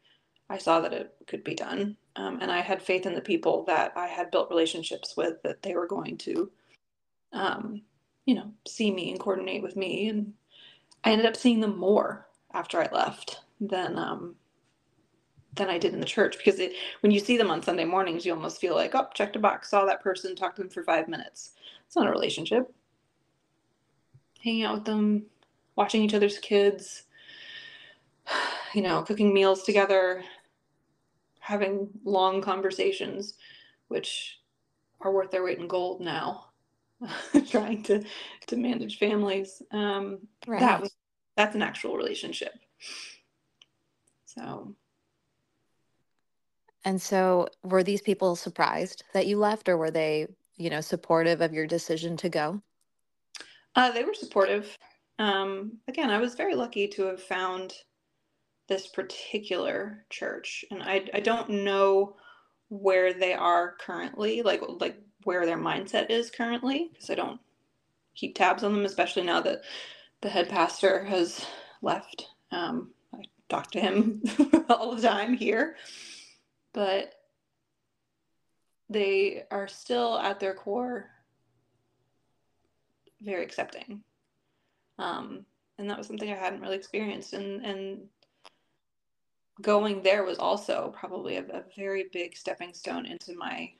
I 0.50 0.58
saw 0.58 0.80
that 0.80 0.92
it 0.92 1.14
could 1.28 1.44
be 1.44 1.54
done. 1.54 1.96
Um, 2.16 2.40
and 2.42 2.50
I 2.50 2.58
had 2.58 2.82
faith 2.82 3.06
in 3.06 3.14
the 3.14 3.20
people 3.20 3.62
that 3.68 3.92
I 3.94 4.08
had 4.08 4.32
built 4.32 4.50
relationships 4.50 5.16
with 5.16 5.40
that 5.44 5.62
they 5.62 5.76
were 5.76 5.86
going 5.86 6.18
to, 6.18 6.50
um, 7.32 7.82
you 8.24 8.34
know, 8.34 8.52
see 8.66 8.90
me 8.90 9.12
and 9.12 9.20
coordinate 9.20 9.62
with 9.62 9.76
me. 9.76 10.08
And 10.08 10.32
I 11.04 11.12
ended 11.12 11.24
up 11.24 11.36
seeing 11.36 11.60
them 11.60 11.78
more 11.78 12.26
after 12.52 12.82
I 12.82 12.88
left 12.92 13.42
than 13.60 13.96
um, 13.96 14.34
than 15.54 15.70
I 15.70 15.78
did 15.78 15.94
in 15.94 16.00
the 16.00 16.04
church 16.04 16.36
because 16.36 16.58
it, 16.58 16.72
when 16.98 17.12
you 17.12 17.20
see 17.20 17.36
them 17.36 17.52
on 17.52 17.62
Sunday 17.62 17.84
mornings, 17.84 18.26
you 18.26 18.34
almost 18.34 18.60
feel 18.60 18.74
like, 18.74 18.96
oh, 18.96 19.06
checked 19.14 19.36
a 19.36 19.38
box, 19.38 19.70
saw 19.70 19.84
that 19.84 20.02
person, 20.02 20.34
talked 20.34 20.56
to 20.56 20.62
them 20.62 20.70
for 20.70 20.82
five 20.82 21.06
minutes. 21.06 21.52
It's 21.86 21.94
not 21.94 22.08
a 22.08 22.10
relationship. 22.10 22.74
Hanging 24.42 24.64
out 24.64 24.74
with 24.74 24.84
them, 24.84 25.26
watching 25.76 26.02
each 26.02 26.14
other's 26.14 26.40
kids, 26.40 27.04
you 28.74 28.82
know, 28.82 29.02
cooking 29.02 29.32
meals 29.32 29.62
together, 29.62 30.22
having 31.40 31.88
long 32.04 32.40
conversations, 32.40 33.34
which 33.88 34.40
are 35.00 35.12
worth 35.12 35.30
their 35.30 35.44
weight 35.44 35.58
in 35.58 35.68
gold 35.68 36.00
now. 36.00 36.46
trying 37.50 37.82
to 37.82 38.02
to 38.46 38.56
manage 38.56 38.98
families. 38.98 39.62
Um, 39.70 40.20
Right. 40.46 40.60
That 40.60 40.80
was 40.80 40.94
that's 41.36 41.54
an 41.54 41.62
actual 41.62 41.96
relationship. 41.96 42.54
So 44.24 44.74
And 46.84 47.02
so 47.02 47.48
were 47.64 47.82
these 47.82 48.00
people 48.00 48.36
surprised 48.36 49.02
that 49.12 49.26
you 49.26 49.38
left 49.38 49.68
or 49.68 49.76
were 49.76 49.90
they, 49.90 50.28
you 50.56 50.70
know, 50.70 50.80
supportive 50.80 51.40
of 51.40 51.52
your 51.52 51.66
decision 51.66 52.16
to 52.18 52.28
go? 52.28 52.62
Uh, 53.74 53.90
they 53.90 54.04
were 54.04 54.14
supportive. 54.14 54.78
Um, 55.18 55.78
again, 55.88 56.10
I 56.10 56.18
was 56.18 56.34
very 56.34 56.54
lucky 56.54 56.86
to 56.88 57.02
have 57.06 57.20
found 57.20 57.74
this 58.68 58.86
particular 58.86 60.04
church, 60.10 60.64
and 60.70 60.82
I 60.82 61.08
I 61.14 61.20
don't 61.20 61.48
know 61.50 62.16
where 62.68 63.12
they 63.12 63.32
are 63.32 63.76
currently, 63.80 64.42
like 64.42 64.62
like 64.80 64.96
where 65.24 65.46
their 65.46 65.58
mindset 65.58 66.10
is 66.10 66.30
currently, 66.30 66.90
because 66.92 67.10
I 67.10 67.14
don't 67.14 67.40
keep 68.14 68.34
tabs 68.34 68.64
on 68.64 68.72
them, 68.72 68.84
especially 68.84 69.22
now 69.22 69.40
that 69.42 69.62
the 70.20 70.28
head 70.28 70.48
pastor 70.48 71.04
has 71.04 71.44
left. 71.82 72.28
Um, 72.50 72.92
I 73.14 73.22
talk 73.48 73.70
to 73.72 73.80
him 73.80 74.22
all 74.68 74.94
the 74.94 75.02
time 75.02 75.34
here, 75.34 75.76
but 76.72 77.14
they 78.88 79.44
are 79.50 79.68
still 79.68 80.18
at 80.18 80.40
their 80.40 80.54
core 80.54 81.10
very 83.20 83.42
accepting. 83.42 84.02
Um, 84.98 85.44
and 85.78 85.90
that 85.90 85.98
was 85.98 86.06
something 86.06 86.30
I 86.30 86.36
hadn't 86.36 86.60
really 86.60 86.76
experienced. 86.76 87.32
And, 87.32 87.64
and 87.64 88.00
going 89.62 90.02
there 90.02 90.24
was 90.24 90.38
also 90.38 90.92
probably 90.98 91.36
a, 91.36 91.42
a 91.42 91.64
very 91.76 92.06
big 92.12 92.36
stepping 92.36 92.74
stone 92.74 93.06
into 93.06 93.34
my 93.34 93.70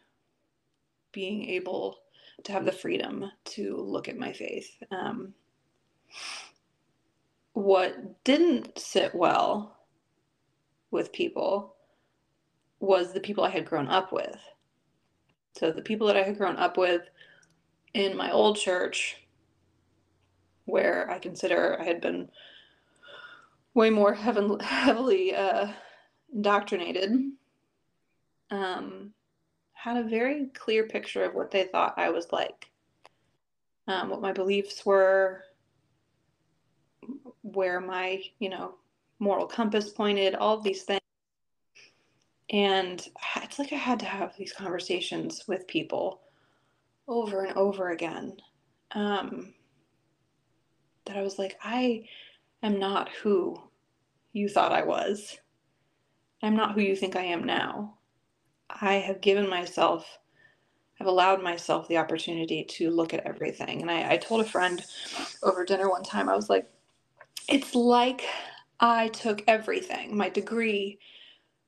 being 1.13 1.49
able 1.51 1.99
to 2.45 2.53
have 2.53 2.65
the 2.65 2.73
freedom 2.73 3.31
to 3.45 3.77
look 3.77 4.09
at 4.09 4.19
my 4.19 4.33
faith. 4.33 4.71
Um, 4.91 5.35
what 7.53 8.23
didn't 8.25 8.79
sit 8.79 9.15
well 9.15 9.79
with 10.91 11.13
people 11.13 11.75
was 12.81 13.13
the 13.13 13.21
people 13.21 13.45
I 13.45 13.51
had 13.51 13.65
grown 13.65 13.89
up 13.89 14.13
with. 14.13 14.37
So 15.55 15.73
the 15.73 15.83
people 15.83 16.07
that 16.07 16.17
I 16.17 16.23
had 16.23 16.37
grown 16.37 16.57
up 16.57 16.77
with 16.77 17.03
in 17.95 18.17
my 18.17 18.31
old 18.31 18.59
church, 18.59 19.17
where 20.67 21.11
I 21.11 21.19
consider 21.19 21.81
I 21.81 21.85
had 21.85 22.03
been 22.03 22.29
way 23.77 23.91
more 23.91 24.15
heavily 24.15 25.35
uh, 25.35 25.69
indoctrinated, 26.35 27.13
um, 28.51 29.13
had 29.75 29.99
a 29.99 30.09
very 30.09 30.47
clear 30.55 30.89
picture 30.89 31.25
of 31.25 31.35
what 31.35 31.51
they 31.51 31.65
thought 31.65 31.95
I 31.99 32.09
was 32.09 32.33
like, 32.33 32.71
um, 33.87 34.09
what 34.09 34.23
my 34.23 34.33
beliefs 34.33 34.85
were, 34.87 35.43
where 37.43 37.79
my, 37.79 38.23
you 38.39 38.49
know, 38.49 38.77
moral 39.19 39.47
compass 39.47 39.91
pointed, 39.91 40.35
all 40.35 40.59
these 40.59 40.83
things. 40.83 41.01
And 42.49 43.07
it's 43.43 43.59
like 43.59 43.75
I 43.75 43.77
had 43.77 44.01
to 44.01 44.07
have 44.07 44.35
these 44.39 44.55
conversations 44.55 45.45
with 45.47 45.69
people 45.69 46.23
over 47.09 47.45
and 47.45 47.55
over 47.59 47.91
again. 47.91 48.39
Um, 48.93 49.53
that 51.05 51.19
I 51.19 51.23
was 51.23 51.39
like, 51.39 51.59
I 51.63 52.07
am 52.63 52.79
not 52.79 53.11
who 53.11 53.66
you 54.37 54.51
thought 54.51 54.71
I 54.71 54.85
was. 54.85 55.39
I'm 56.43 56.57
not 56.57 56.75
who 56.75 56.83
you 56.83 56.95
think 56.95 57.17
I 57.17 57.23
am 57.23 57.45
now. 57.45 57.95
I 58.69 58.97
have 58.97 59.23
given 59.23 59.49
myself, 59.49 60.19
I've 61.01 61.07
allowed 61.07 61.43
myself 61.43 61.89
the 61.89 61.97
opportunity 61.97 62.63
to 62.63 62.91
look 62.91 63.15
at 63.15 63.25
everything. 63.25 63.81
And 63.81 63.91
I, 63.91 64.13
I 64.13 64.17
told 64.19 64.43
a 64.43 64.49
friend 64.49 64.85
over 65.43 65.65
dinner 65.65 65.89
one 65.89 66.03
time, 66.03 66.29
I 66.29 66.37
was 66.37 66.51
like, 66.51 66.69
it's 67.49 67.75
like 67.75 68.23
I 68.79 69.09
took 69.09 69.43
everything 69.47 70.15
my 70.15 70.29
degree, 70.29 70.99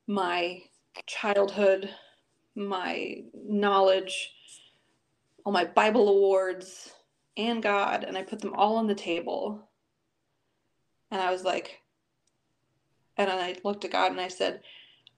my 0.06 0.60
childhood, 1.06 1.88
my 2.54 3.22
knowledge, 3.32 4.34
all 5.46 5.52
my 5.54 5.64
Bible 5.64 6.10
awards, 6.10 6.92
and 7.38 7.62
God, 7.62 8.04
and 8.04 8.18
I 8.18 8.24
put 8.24 8.40
them 8.40 8.52
all 8.52 8.76
on 8.76 8.86
the 8.86 8.94
table. 8.94 9.70
And 11.10 11.18
I 11.18 11.30
was 11.30 11.44
like, 11.44 11.80
and 13.18 13.30
I 13.30 13.56
looked 13.64 13.84
at 13.84 13.90
God 13.90 14.12
and 14.12 14.20
I 14.20 14.28
said, 14.28 14.60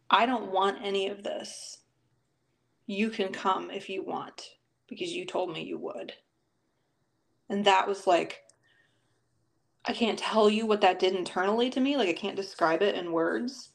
I 0.09 0.27
don't 0.27 0.51
want 0.51 0.79
any 0.83 1.09
of 1.09 1.23
this. 1.23 1.79
You 2.87 3.11
can 3.11 3.33
come 3.33 3.71
if 3.71 3.89
you 3.89 4.03
want 4.03 4.43
because 4.89 5.13
you 5.13 5.25
told 5.25 5.53
me 5.53 5.63
you 5.63 5.79
would. 5.79 6.15
And 7.49 7.65
that 7.65 7.87
was 7.87 8.07
like, 8.07 8.41
I 9.85 9.93
can't 9.93 10.19
tell 10.19 10.51
you 10.51 10.67
what 10.67 10.81
that 10.81 10.99
did 10.99 11.15
internally 11.15 11.71
to 11.71 11.81
me. 11.81 11.97
Like, 11.97 12.09
I 12.09 12.15
can't 12.15 12.37
describe 12.37 12.83
it 12.83 12.97
in 12.97 13.13
words, 13.13 13.71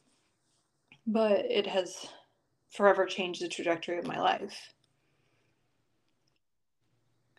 but 1.06 1.44
it 1.46 1.66
has 1.66 2.06
forever 2.70 3.06
changed 3.06 3.42
the 3.42 3.48
trajectory 3.48 3.98
of 3.98 4.06
my 4.06 4.18
life. 4.18 4.72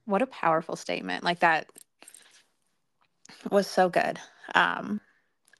What 0.06 0.22
a 0.22 0.27
powerful 0.27 0.75
statement. 0.75 1.24
Like, 1.24 1.39
that 1.39 1.67
was 3.51 3.67
so 3.67 3.89
good. 3.89 4.20
Um, 4.56 5.02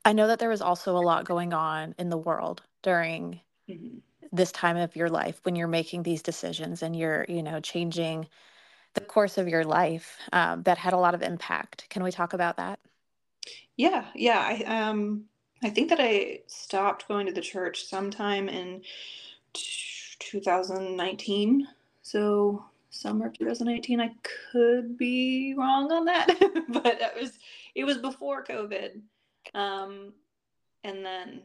I 0.08 0.14
know 0.14 0.28
that 0.28 0.40
there 0.40 0.48
was 0.48 0.62
also 0.62 0.96
a 0.96 1.04
lot 1.04 1.26
going 1.26 1.52
on 1.52 1.94
in 2.00 2.10
the 2.10 2.18
world 2.18 2.62
during 2.82 3.42
mm-hmm. 3.70 3.98
this 4.32 4.54
time 4.54 4.78
of 4.78 4.96
your 4.96 5.10
life 5.10 5.42
when 5.44 5.58
you're 5.58 5.68
making 5.68 6.04
these 6.04 6.24
decisions 6.24 6.82
and 6.82 6.96
you're, 6.96 7.26
you 7.28 7.44
know, 7.44 7.60
changing 7.60 8.26
the 8.94 9.02
course 9.02 9.38
of 9.38 9.50
your 9.50 9.66
life 9.66 10.18
um, 10.32 10.64
that 10.64 10.78
had 10.78 10.94
a 10.94 10.98
lot 10.98 11.14
of 11.14 11.22
impact. 11.22 11.88
Can 11.90 12.04
we 12.04 12.12
talk 12.12 12.32
about 12.32 12.56
that? 12.56 12.80
Yeah, 13.76 14.06
yeah. 14.16 14.40
I 14.40 14.64
um 14.64 15.26
I 15.62 15.70
think 15.72 15.90
that 15.90 16.00
I 16.00 16.40
stopped 16.48 17.10
going 17.10 17.26
to 17.26 17.34
the 17.34 17.42
church 17.42 17.84
sometime 17.84 18.48
in 18.48 18.84
2019. 20.20 21.68
So 22.02 22.64
summer 22.92 23.30
2019. 23.30 24.00
I 24.00 24.12
could 24.54 24.98
be 24.98 25.54
wrong 25.58 25.92
on 25.92 26.06
that, 26.06 26.28
but 26.70 27.02
it 27.02 27.22
was 27.22 27.38
it 27.76 27.84
was 27.84 27.98
before 27.98 28.46
COVID. 28.46 29.02
Um, 29.54 30.14
and 30.84 31.06
then 31.06 31.42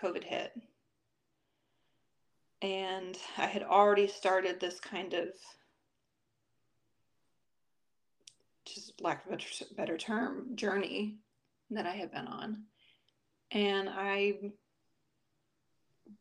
COVID 0.00 0.24
hit. 0.24 0.52
And 2.60 3.18
I 3.38 3.46
had 3.46 3.62
already 3.62 4.06
started 4.06 4.60
this 4.60 4.78
kind 4.78 5.14
of 5.14 5.28
just 8.64 9.00
lack 9.00 9.26
of 9.26 9.32
a 9.32 9.74
better 9.74 9.96
term 9.96 10.54
journey 10.54 11.16
that 11.70 11.86
I 11.86 11.90
had 11.90 12.12
been 12.12 12.26
on. 12.26 12.64
And 13.50 13.88
I 13.88 14.34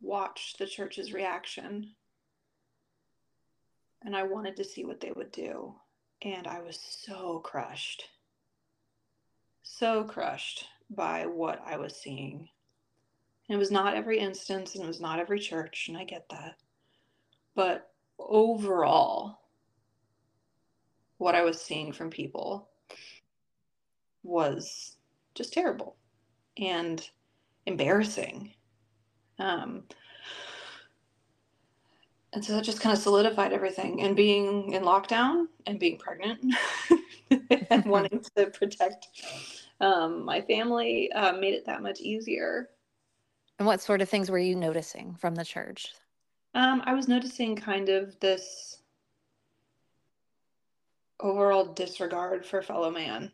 watched 0.02 0.58
the 0.58 0.66
church's 0.66 1.14
reaction 1.14 1.92
and 4.04 4.16
I 4.16 4.24
wanted 4.24 4.58
to 4.58 4.64
see 4.64 4.84
what 4.84 5.00
they 5.00 5.12
would 5.12 5.32
do. 5.32 5.76
And 6.24 6.48
I 6.48 6.62
was 6.62 6.80
so 6.80 7.40
crushed, 7.40 8.06
so 9.64 10.04
crushed 10.04 10.66
by 10.96 11.26
what 11.26 11.62
I 11.66 11.78
was 11.78 11.96
seeing. 11.96 12.50
And 13.50 13.56
it 13.56 13.60
was 13.60 13.72
not 13.72 13.96
every 13.96 14.20
instance 14.20 14.76
and 14.76 14.84
it 14.84 14.88
was 14.88 15.02
not 15.02 15.20
every 15.20 15.40
church, 15.40 15.88
and 15.88 15.98
I 15.98 16.04
get 16.04 16.28
that. 16.30 16.56
But 17.56 17.92
overall, 18.20 19.40
what 21.18 21.36
I 21.36 21.44
was 21.44 21.62
seeing 21.62 21.92
from 21.92 22.10
people 22.10 22.70
was 24.24 24.98
just 25.36 25.54
terrible 25.54 25.96
and 26.58 27.08
embarrassing. 27.66 28.54
Um, 29.40 29.84
and 32.34 32.44
so 32.44 32.54
that 32.54 32.64
just 32.64 32.80
kind 32.80 32.96
of 32.96 33.02
solidified 33.02 33.52
everything. 33.52 34.02
And 34.02 34.16
being 34.16 34.74
in 34.74 34.84
lockdown 34.84 35.48
and 35.66 35.80
being 35.80 35.98
pregnant 35.98 36.40
and 37.70 37.86
wanting 37.86 38.24
to 38.38 38.48
protect 38.48 39.08
um, 39.82 40.24
my 40.24 40.42
family 40.42 41.12
uh, 41.12 41.34
made 41.34 41.54
it 41.54 41.66
that 41.66 41.82
much 41.82 42.00
easier. 42.00 42.70
And 43.60 43.68
what 43.68 43.82
sort 43.82 44.02
of 44.02 44.10
things 44.10 44.32
were 44.32 44.40
you 44.40 44.56
noticing 44.56 45.16
from 45.16 45.36
the 45.36 45.46
church? 45.46 45.94
Um, 46.54 46.82
I 46.86 46.94
was 46.94 47.08
noticing 47.08 47.56
kind 47.56 47.90
of 47.90 48.20
this 48.20 48.82
overall 51.20 51.66
disregard 51.66 52.46
for 52.46 52.62
fellow 52.62 52.90
man 52.90 53.32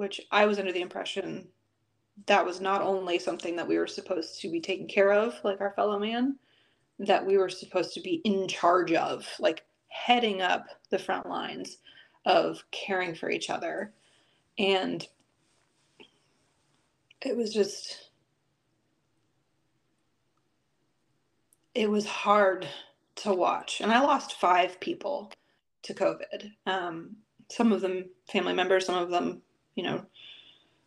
which 0.00 0.18
I 0.30 0.46
was 0.46 0.58
under 0.58 0.72
the 0.72 0.80
impression 0.80 1.46
that 2.24 2.46
was 2.46 2.58
not 2.58 2.80
only 2.80 3.18
something 3.18 3.54
that 3.56 3.68
we 3.68 3.76
were 3.76 3.86
supposed 3.86 4.40
to 4.40 4.48
be 4.48 4.58
taking 4.58 4.88
care 4.88 5.12
of, 5.12 5.38
like 5.44 5.60
our 5.60 5.72
fellow 5.72 5.98
man, 5.98 6.38
that 7.00 7.26
we 7.26 7.36
were 7.36 7.50
supposed 7.50 7.92
to 7.92 8.00
be 8.00 8.22
in 8.24 8.48
charge 8.48 8.94
of, 8.94 9.28
like 9.38 9.62
heading 9.88 10.40
up 10.40 10.64
the 10.88 10.98
front 10.98 11.28
lines 11.28 11.76
of 12.24 12.64
caring 12.70 13.14
for 13.14 13.28
each 13.30 13.50
other. 13.50 13.92
And 14.58 15.06
it 17.24 17.36
was 17.36 17.52
just, 17.52 18.10
it 21.74 21.90
was 21.90 22.06
hard 22.06 22.66
to 23.16 23.32
watch. 23.32 23.80
And 23.80 23.92
I 23.92 24.00
lost 24.00 24.40
five 24.40 24.80
people 24.80 25.32
to 25.82 25.94
COVID. 25.94 26.50
Um, 26.66 27.16
some 27.48 27.72
of 27.72 27.80
them 27.80 28.06
family 28.30 28.52
members, 28.52 28.86
some 28.86 28.96
of 28.96 29.10
them 29.10 29.42
you 29.80 29.82
know, 29.82 30.04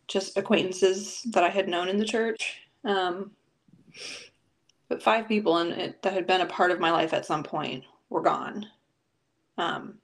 just 0.06 0.36
acquaintances 0.36 1.22
that 1.32 1.44
I 1.44 1.48
had 1.48 1.68
known 1.68 1.88
in 1.88 1.98
the 1.98 2.04
church. 2.04 2.60
Um, 2.84 3.32
but 4.88 5.02
five 5.02 5.26
people 5.26 5.58
in 5.58 5.72
it 5.72 6.02
that 6.02 6.12
had 6.12 6.26
been 6.26 6.42
a 6.42 6.46
part 6.46 6.70
of 6.70 6.80
my 6.80 6.90
life 6.90 7.12
at 7.12 7.26
some 7.26 7.42
point 7.42 7.84
were 8.10 8.22
gone, 8.22 8.66
um, 9.58 9.94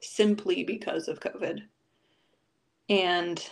simply 0.00 0.64
because 0.64 1.08
of 1.08 1.20
COVID. 1.20 1.60
And 2.88 3.44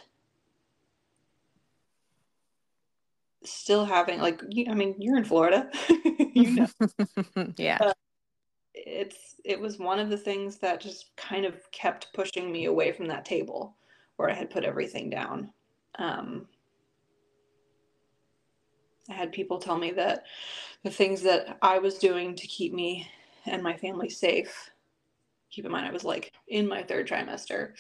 still 3.51 3.85
having 3.85 4.21
like, 4.21 4.43
I 4.69 4.75
mean, 4.75 4.95
you're 4.99 5.17
in 5.17 5.25
Florida, 5.25 5.71
you 6.35 6.51
know. 6.51 6.69
yeah. 7.57 7.79
Uh, 7.81 7.93
it's 8.75 9.37
it 9.45 9.59
was 9.59 9.79
one 9.79 9.99
of 9.99 10.09
the 10.09 10.17
things 10.17 10.59
that 10.59 10.81
just 10.81 11.17
kind 11.17 11.45
of 11.45 11.71
kept 11.73 12.13
pushing 12.13 12.53
me 12.53 12.67
away 12.67 12.93
from 12.93 13.07
that 13.09 13.25
table 13.25 13.77
where 14.17 14.31
I 14.31 14.35
had 14.35 14.51
put 14.51 14.65
everything 14.65 15.11
down. 15.11 15.53
Um, 15.99 16.47
I 19.11 19.15
had 19.15 19.33
people 19.33 19.59
tell 19.59 19.79
me 19.79 19.91
that 19.93 20.25
the 20.85 20.91
things 20.91 21.23
that 21.23 21.59
I 21.63 21.79
was 21.79 21.99
doing 21.99 22.35
to 22.37 22.47
keep 22.47 22.73
me 22.73 23.09
and 23.47 23.63
my 23.63 23.77
family 23.77 24.09
safe. 24.09 24.71
Keep 25.51 25.65
in 25.65 25.73
mind, 25.73 25.87
I 25.87 25.93
was 25.93 26.05
like 26.05 26.33
in 26.49 26.69
my 26.69 26.83
third 26.83 27.09
trimester, 27.09 27.73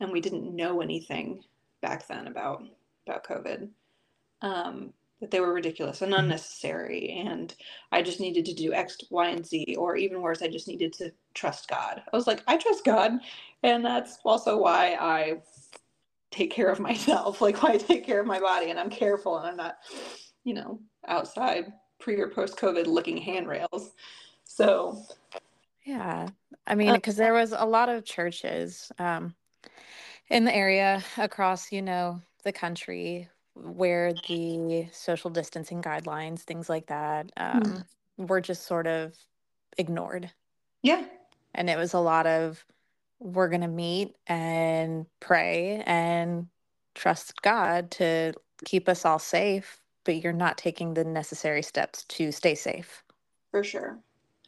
and 0.00 0.10
we 0.10 0.20
didn't 0.20 0.54
know 0.54 0.80
anything 0.80 1.44
back 1.80 2.06
then 2.08 2.26
about 2.26 2.64
about 3.06 3.24
COVID. 3.24 3.68
Um, 4.42 4.92
that 5.22 5.30
they 5.30 5.38
were 5.38 5.52
ridiculous 5.52 6.02
and 6.02 6.12
unnecessary, 6.12 7.22
and 7.24 7.54
I 7.92 8.02
just 8.02 8.18
needed 8.18 8.44
to 8.46 8.54
do 8.54 8.72
X, 8.72 8.98
Y, 9.08 9.28
and 9.28 9.46
Z, 9.46 9.76
or 9.78 9.96
even 9.96 10.20
worse, 10.20 10.42
I 10.42 10.48
just 10.48 10.66
needed 10.66 10.92
to 10.94 11.12
trust 11.32 11.68
God. 11.68 12.02
I 12.12 12.16
was 12.16 12.26
like, 12.26 12.42
I 12.48 12.56
trust 12.56 12.84
God, 12.84 13.12
and 13.62 13.84
that's 13.84 14.18
also 14.24 14.58
why 14.58 14.96
I 15.00 15.40
take 16.32 16.50
care 16.50 16.68
of 16.68 16.80
myself, 16.90 17.40
like 17.40 17.62
why 17.62 17.74
I 17.74 17.76
take 17.76 18.04
care 18.04 18.20
of 18.20 18.26
my 18.26 18.40
body, 18.40 18.70
and 18.70 18.80
I'm 18.80 18.90
careful, 18.90 19.38
and 19.38 19.46
I'm 19.46 19.56
not, 19.56 19.76
you 20.42 20.54
know, 20.54 20.80
outside 21.06 21.72
pre 22.00 22.20
or 22.20 22.28
post 22.28 22.58
COVID 22.58 22.88
looking 22.88 23.16
handrails. 23.16 23.92
So, 24.42 25.00
yeah, 25.86 26.26
I 26.66 26.74
mean, 26.74 26.94
because 26.94 27.14
uh, 27.14 27.22
there 27.22 27.34
was 27.34 27.52
a 27.56 27.64
lot 27.64 27.88
of 27.88 28.04
churches 28.04 28.90
um, 28.98 29.36
in 30.30 30.44
the 30.44 30.54
area 30.54 31.00
across, 31.16 31.70
you 31.70 31.80
know, 31.80 32.20
the 32.42 32.52
country 32.52 33.28
where 33.54 34.12
the 34.28 34.88
social 34.92 35.30
distancing 35.30 35.82
guidelines, 35.82 36.40
things 36.40 36.68
like 36.68 36.86
that, 36.86 37.30
um, 37.36 37.62
mm. 37.62 37.84
were 38.16 38.40
just 38.40 38.66
sort 38.66 38.86
of 38.86 39.14
ignored. 39.78 40.30
Yeah. 40.82 41.04
And 41.54 41.68
it 41.68 41.76
was 41.76 41.94
a 41.94 41.98
lot 41.98 42.26
of, 42.26 42.64
we're 43.18 43.48
going 43.48 43.60
to 43.62 43.68
meet 43.68 44.14
and 44.26 45.06
pray 45.20 45.82
and 45.86 46.48
trust 46.94 47.40
God 47.42 47.90
to 47.92 48.32
keep 48.64 48.88
us 48.88 49.04
all 49.04 49.18
safe, 49.18 49.80
but 50.04 50.22
you're 50.22 50.32
not 50.32 50.58
taking 50.58 50.94
the 50.94 51.04
necessary 51.04 51.62
steps 51.62 52.04
to 52.04 52.32
stay 52.32 52.54
safe. 52.54 53.04
For 53.50 53.62
sure. 53.62 53.98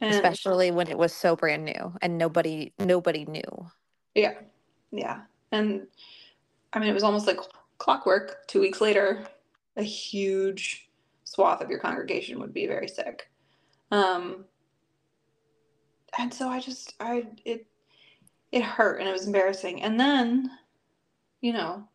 And 0.01 0.13
Especially 0.13 0.71
when 0.71 0.87
it 0.89 0.97
was 0.97 1.13
so 1.13 1.35
brand 1.35 1.63
new 1.63 1.93
and 2.01 2.17
nobody 2.17 2.73
nobody 2.79 3.25
knew. 3.25 3.67
Yeah. 4.13 4.33
Yeah. 4.91 5.21
And 5.51 5.87
I 6.73 6.79
mean 6.79 6.89
it 6.89 6.93
was 6.93 7.03
almost 7.03 7.27
like 7.27 7.39
clockwork. 7.77 8.47
2 8.47 8.59
weeks 8.59 8.81
later, 8.81 9.25
a 9.77 9.83
huge 9.83 10.89
swath 11.23 11.61
of 11.61 11.69
your 11.69 11.79
congregation 11.79 12.39
would 12.39 12.53
be 12.53 12.67
very 12.67 12.87
sick. 12.87 13.29
Um 13.91 14.45
and 16.17 16.33
so 16.33 16.47
I 16.47 16.59
just 16.59 16.93
I 16.99 17.27
it 17.43 17.67
it 18.51 18.63
hurt 18.63 18.99
and 18.99 19.09
it 19.09 19.11
was 19.11 19.25
embarrassing. 19.27 19.81
And 19.83 19.99
then, 19.99 20.49
you 21.41 21.51
know, 21.51 21.87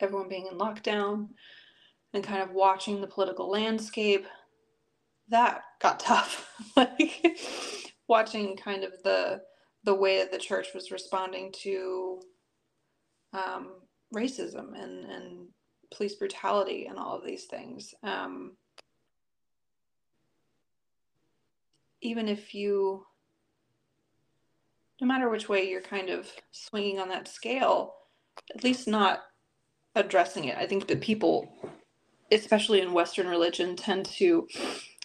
everyone 0.00 0.28
being 0.28 0.46
in 0.50 0.58
lockdown 0.58 1.28
and 2.12 2.22
kind 2.22 2.42
of 2.42 2.50
watching 2.50 3.00
the 3.00 3.06
political 3.06 3.50
landscape, 3.50 4.26
that 5.28 5.62
got 5.80 5.98
tough. 6.00 6.62
like 6.76 7.38
watching 8.08 8.56
kind 8.56 8.84
of 8.84 8.92
the 9.02 9.42
the 9.84 9.94
way 9.94 10.18
that 10.18 10.32
the 10.32 10.38
church 10.38 10.68
was 10.74 10.90
responding 10.90 11.52
to 11.52 12.20
um, 13.34 13.72
racism 14.14 14.80
and, 14.80 15.04
and 15.04 15.48
police 15.94 16.14
brutality 16.14 16.86
and 16.86 16.98
all 16.98 17.16
of 17.16 17.24
these 17.24 17.44
things. 17.44 17.94
Um, 18.02 18.52
even 22.00 22.28
if 22.28 22.54
you 22.54 23.06
no 25.00 25.06
matter 25.06 25.28
which 25.28 25.48
way 25.48 25.68
you're 25.68 25.80
kind 25.80 26.08
of 26.08 26.30
swinging 26.52 26.98
on 26.98 27.08
that 27.08 27.28
scale, 27.28 27.94
at 28.54 28.64
least 28.64 28.86
not 28.86 29.20
addressing 29.94 30.44
it. 30.44 30.56
I 30.56 30.66
think 30.66 30.86
that 30.88 31.00
people, 31.00 31.52
especially 32.32 32.80
in 32.80 32.92
Western 32.92 33.28
religion, 33.28 33.76
tend 33.76 34.06
to 34.06 34.48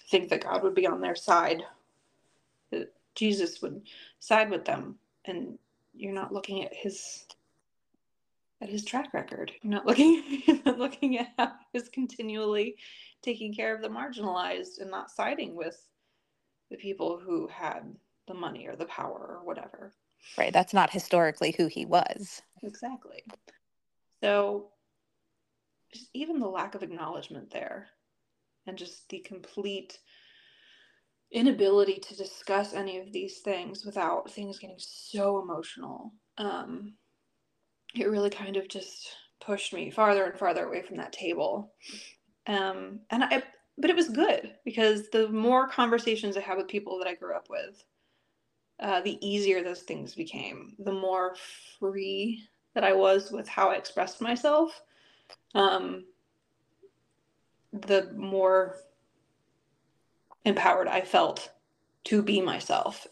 think 0.10 0.30
that 0.30 0.44
God 0.44 0.64
would 0.64 0.76
be 0.76 0.88
on 0.88 1.02
their 1.02 1.16
side, 1.16 1.64
that 2.72 2.94
Jesus 3.16 3.62
would 3.62 3.82
side 4.20 4.50
with 4.50 4.66
them, 4.66 4.96
and 5.26 5.58
you're 5.96 6.14
not 6.14 6.34
looking 6.34 6.64
at 6.64 6.74
his 6.74 7.26
at 8.62 8.70
his 8.70 8.84
track 8.84 9.14
record. 9.14 9.52
You're 9.62 9.74
not 9.74 9.86
looking 9.86 10.44
you're 10.48 10.60
not 10.66 10.80
looking 10.80 11.18
at 11.18 11.30
how 11.38 11.54
he's 11.72 11.90
continually 11.90 12.76
taking 13.22 13.54
care 13.54 13.76
of 13.76 13.82
the 13.82 13.90
marginalized 13.90 14.80
and 14.80 14.92
not 14.92 15.12
siding 15.12 15.56
with 15.56 15.78
the 16.70 16.78
people 16.78 17.20
who 17.24 17.48
had 17.48 17.96
the 18.28 18.34
money 18.34 18.68
or 18.68 18.76
the 18.76 18.86
power 18.86 19.38
or 19.40 19.46
whatever. 19.46 19.94
Right. 20.38 20.54
That's 20.54 20.74
not 20.74 20.92
historically 20.92 21.56
who 21.58 21.68
he 21.68 21.86
was. 21.86 22.42
Exactly. 22.62 23.24
So, 24.22 24.70
just 25.94 26.10
even 26.14 26.40
the 26.40 26.48
lack 26.48 26.76
of 26.76 26.84
acknowledgement 26.84 27.52
there 27.52 27.88
and 28.68 28.78
just 28.78 29.10
the 29.10 29.20
complete 29.20 29.98
inability 31.32 32.00
to 32.00 32.16
discuss 32.16 32.74
any 32.74 33.00
of 33.00 33.12
these 33.12 33.40
things 33.40 33.86
without 33.86 34.30
things 34.32 34.60
getting 34.60 34.78
so 34.78 35.42
emotional. 35.42 36.14
Um, 36.38 36.94
it 37.96 38.10
really 38.10 38.30
kind 38.30 38.58
of 38.58 38.68
just 38.68 39.10
pushed 39.40 39.74
me 39.74 39.90
farther 39.90 40.26
and 40.26 40.38
farther 40.38 40.66
away 40.66 40.82
from 40.82 40.98
that 40.98 41.14
table. 41.14 41.74
Um, 42.48 43.00
and 43.10 43.24
I, 43.24 43.44
but 43.78 43.90
it 43.90 43.96
was 43.96 44.10
good 44.10 44.56
because 44.66 45.10
the 45.10 45.30
more 45.30 45.68
conversations 45.68 46.36
I 46.36 46.42
had 46.42 46.58
with 46.58 46.68
people 46.68 46.98
that 47.00 47.08
I 47.08 47.16
grew 47.16 47.36
up 47.36 47.48
with, 47.50 47.84
uh, 48.80 49.02
the 49.02 49.18
easier 49.26 49.64
those 49.64 49.82
things 49.82 50.16
became, 50.16 50.74
the 50.80 50.92
more 50.92 51.36
free 51.80 52.44
that 52.74 52.84
I 52.84 52.94
was 52.94 53.32
with 53.32 53.48
how 53.48 53.70
I 53.70 53.76
expressed 53.76 54.22
myself, 54.22 54.82
um, 55.56 56.06
the 57.74 58.12
more 58.16 58.78
empowered 60.46 60.88
I 60.88 61.02
felt 61.02 61.52
to 62.06 62.22
be 62.22 62.42
myself 62.42 63.06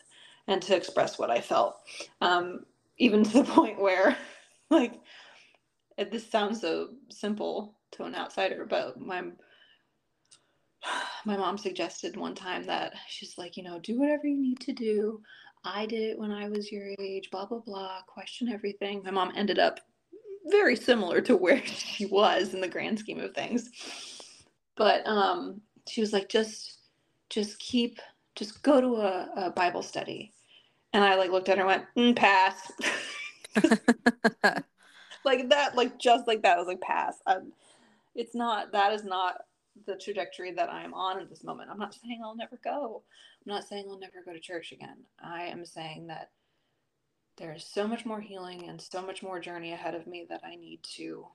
and 0.48 0.62
to 0.64 0.76
express 0.76 1.20
what 1.20 1.30
I 1.30 1.42
felt. 1.42 1.78
Um, 2.22 2.66
even 2.98 3.24
to 3.24 3.44
the 3.44 3.44
point 3.54 3.80
where, 3.80 4.18
like, 4.70 5.00
it, 5.98 6.12
this 6.12 6.30
sounds 6.30 6.62
so 6.62 6.90
simple 7.10 7.78
to 7.92 8.04
an 8.04 8.16
outsider, 8.16 8.66
but 8.66 9.00
my 9.00 9.24
my 11.26 11.36
mom 11.36 11.58
suggested 11.58 12.16
one 12.16 12.36
time 12.36 12.64
that 12.66 12.94
she's 13.08 13.38
like, 13.38 13.58
you 13.58 13.64
know, 13.64 13.80
do 13.80 14.00
whatever 14.00 14.28
you 14.28 14.40
need 14.40 14.60
to 14.62 14.74
do. 14.74 15.22
I 15.64 15.86
did 15.86 16.02
it 16.02 16.20
when 16.20 16.32
I 16.32 16.48
was 16.50 16.72
your 16.72 16.88
age, 17.00 17.30
blah, 17.32 17.46
blah, 17.46 17.60
blah, 17.60 18.02
question 18.08 18.48
everything. 18.48 19.02
My 19.04 19.12
mom 19.12 19.34
ended 19.36 19.60
up 19.60 19.82
very 20.46 20.76
similar 20.76 21.20
to 21.22 21.36
where 21.36 21.62
she 21.66 22.06
was 22.06 22.54
in 22.54 22.62
the 22.62 22.68
grand 22.68 23.00
scheme 23.00 23.20
of 23.20 23.34
things. 23.34 23.70
But 24.76 25.06
um, 25.06 25.62
she 25.88 26.02
was 26.02 26.14
like, 26.14 26.30
just, 26.30 26.78
just 27.30 27.60
keep, 27.60 28.00
just 28.36 28.62
go 28.64 28.80
to 28.80 28.96
a, 28.96 29.30
a 29.48 29.52
Bible 29.52 29.84
study. 29.84 30.34
And 30.94 31.04
I 31.04 31.16
like 31.16 31.32
looked 31.32 31.50
at 31.50 31.58
her 31.58 31.68
and 31.68 31.68
went, 31.68 31.86
mm, 31.98 32.16
pass. 32.16 32.72
like 35.26 35.50
that, 35.50 35.76
like 35.76 36.00
just 36.00 36.28
like 36.28 36.44
that. 36.44 36.58
Was 36.58 36.68
like, 36.68 36.82
pass. 36.82 37.18
I'm, 37.26 37.52
it's 38.16 38.36
not, 38.36 38.72
that 38.72 38.94
is 38.94 39.04
not 39.04 39.42
the 39.86 39.96
trajectory 39.96 40.52
that 40.54 40.72
I'm 40.72 40.94
on 40.94 41.20
at 41.20 41.30
this 41.30 41.44
moment. 41.44 41.70
I'm 41.72 41.78
not 41.78 41.94
saying 41.94 42.22
I'll 42.24 42.36
never 42.36 42.60
go. 42.64 43.04
I'm 43.46 43.54
not 43.54 43.68
saying 43.68 43.86
I'll 43.88 44.00
never 44.00 44.24
go 44.26 44.34
to 44.34 44.40
church 44.40 44.72
again. 44.72 44.98
I 45.24 45.44
am 45.44 45.66
saying 45.66 46.08
that 46.08 46.32
there's 47.38 47.66
so 47.66 47.88
much 47.88 48.06
more 48.06 48.20
healing 48.20 48.68
and 48.68 48.82
so 48.82 49.02
much 49.02 49.22
more 49.22 49.40
journey 49.40 49.74
ahead 49.74 49.94
of 49.94 50.08
me 50.08 50.26
that 50.30 50.42
I 50.44 50.56
need 50.56 50.82
to 50.96 51.28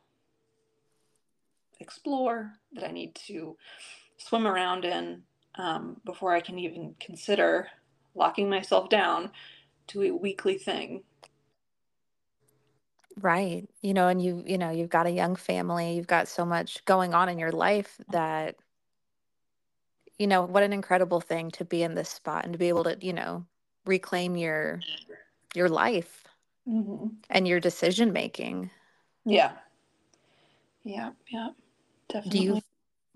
explore, 1.80 2.52
that 2.72 2.84
I 2.84 2.90
need 2.90 3.14
to 3.26 3.56
swim 4.16 4.46
around 4.46 4.84
in 4.84 5.22
um, 5.54 6.00
before 6.04 6.34
I 6.34 6.40
can 6.40 6.58
even 6.58 6.94
consider 6.98 7.68
locking 8.14 8.48
myself 8.48 8.88
down 8.88 9.30
to 9.88 10.02
a 10.02 10.10
weekly 10.10 10.58
thing 10.58 11.02
Right. 13.20 13.68
You 13.82 13.94
know, 13.94 14.08
and 14.08 14.22
you, 14.22 14.42
you 14.46 14.58
know, 14.58 14.70
you've 14.70 14.88
got 14.90 15.06
a 15.06 15.10
young 15.10 15.36
family, 15.36 15.94
you've 15.96 16.06
got 16.06 16.28
so 16.28 16.44
much 16.46 16.84
going 16.86 17.14
on 17.14 17.28
in 17.28 17.38
your 17.38 17.52
life 17.52 18.00
that, 18.08 18.56
you 20.18 20.26
know, 20.26 20.42
what 20.42 20.62
an 20.62 20.72
incredible 20.72 21.20
thing 21.20 21.50
to 21.52 21.64
be 21.64 21.82
in 21.82 21.94
this 21.94 22.08
spot 22.08 22.44
and 22.44 22.52
to 22.52 22.58
be 22.58 22.68
able 22.68 22.84
to, 22.84 22.96
you 23.04 23.12
know, 23.12 23.46
reclaim 23.86 24.36
your 24.36 24.86
your 25.54 25.68
life 25.68 26.26
hmm 26.66 27.08
and 27.30 27.48
your 27.48 27.60
decision 27.60 28.12
making. 28.12 28.70
Yeah. 29.24 29.52
Yeah. 30.84 31.12
Yeah. 31.30 31.50
Do 32.28 32.38
you 32.38 32.60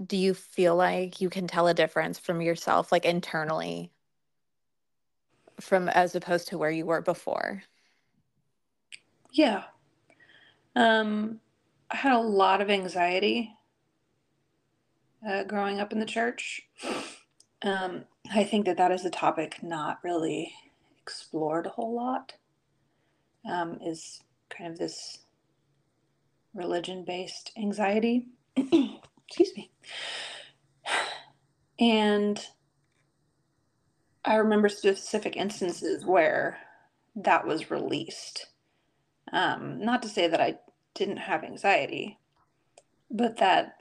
do 0.05 0.17
you 0.17 0.35
feel 0.35 0.77
like 0.77 1.21
you 1.21 1.31
can 1.31 1.47
tell 1.49 1.69
a 1.69 1.75
difference 1.75 2.19
from 2.19 2.41
yourself, 2.43 2.93
like 2.93 3.05
internally, 3.05 3.93
from 5.61 5.89
as 5.89 6.15
opposed 6.15 6.49
to 6.49 6.59
where 6.59 6.71
you 6.71 6.87
were 6.87 7.01
before? 7.03 7.63
Yeah. 9.33 9.65
Um, 10.77 11.41
I 11.91 11.97
had 11.97 12.13
a 12.13 12.21
lot 12.21 12.61
of 12.61 12.71
anxiety 12.71 13.51
uh, 15.27 15.45
growing 15.45 15.81
up 15.81 15.93
in 15.93 15.99
the 15.99 16.07
church. 16.07 16.63
Um, 17.63 18.05
I 18.33 18.45
think 18.45 18.67
that 18.67 18.77
that 18.77 18.93
is 18.93 19.05
a 19.05 19.11
topic 19.11 19.63
not 19.63 19.99
really 20.05 20.53
explored 21.01 21.67
a 21.67 21.71
whole 21.71 21.95
lot. 21.95 22.35
Um, 23.51 23.79
is 23.85 24.21
kind 24.51 24.71
of 24.71 24.79
this 24.79 25.19
religion-based 26.55 27.53
anxiety. 27.57 28.27
Excuse 28.57 29.57
me. 29.57 29.71
And 31.79 32.45
I 34.25 34.37
remember 34.37 34.69
specific 34.69 35.37
instances 35.37 36.05
where 36.05 36.59
that 37.15 37.47
was 37.47 37.71
released. 37.71 38.47
Um, 39.33 39.81
not 39.81 40.03
to 40.03 40.09
say 40.09 40.29
that 40.29 40.41
I 40.41 40.59
didn't 40.97 41.19
have 41.19 41.45
anxiety, 41.45 42.19
but 43.11 43.37
that 43.37 43.77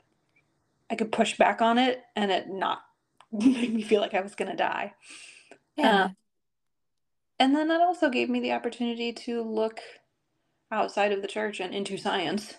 I 0.90 0.94
could 0.94 1.10
push 1.10 1.36
back 1.36 1.60
on 1.60 1.78
it 1.78 2.02
and 2.14 2.30
it 2.30 2.48
not 2.48 2.82
make 3.32 3.72
me 3.72 3.82
feel 3.82 4.00
like 4.00 4.14
I 4.14 4.20
was 4.20 4.34
going 4.34 4.50
to 4.50 4.56
die. 4.56 4.94
Yeah. 5.76 6.04
Um, 6.04 6.16
and 7.38 7.54
then 7.54 7.68
that 7.68 7.80
also 7.80 8.08
gave 8.08 8.30
me 8.30 8.40
the 8.40 8.52
opportunity 8.52 9.12
to 9.12 9.42
look 9.42 9.80
outside 10.70 11.12
of 11.12 11.22
the 11.22 11.28
church 11.28 11.60
and 11.60 11.74
into 11.74 11.96
science 11.96 12.54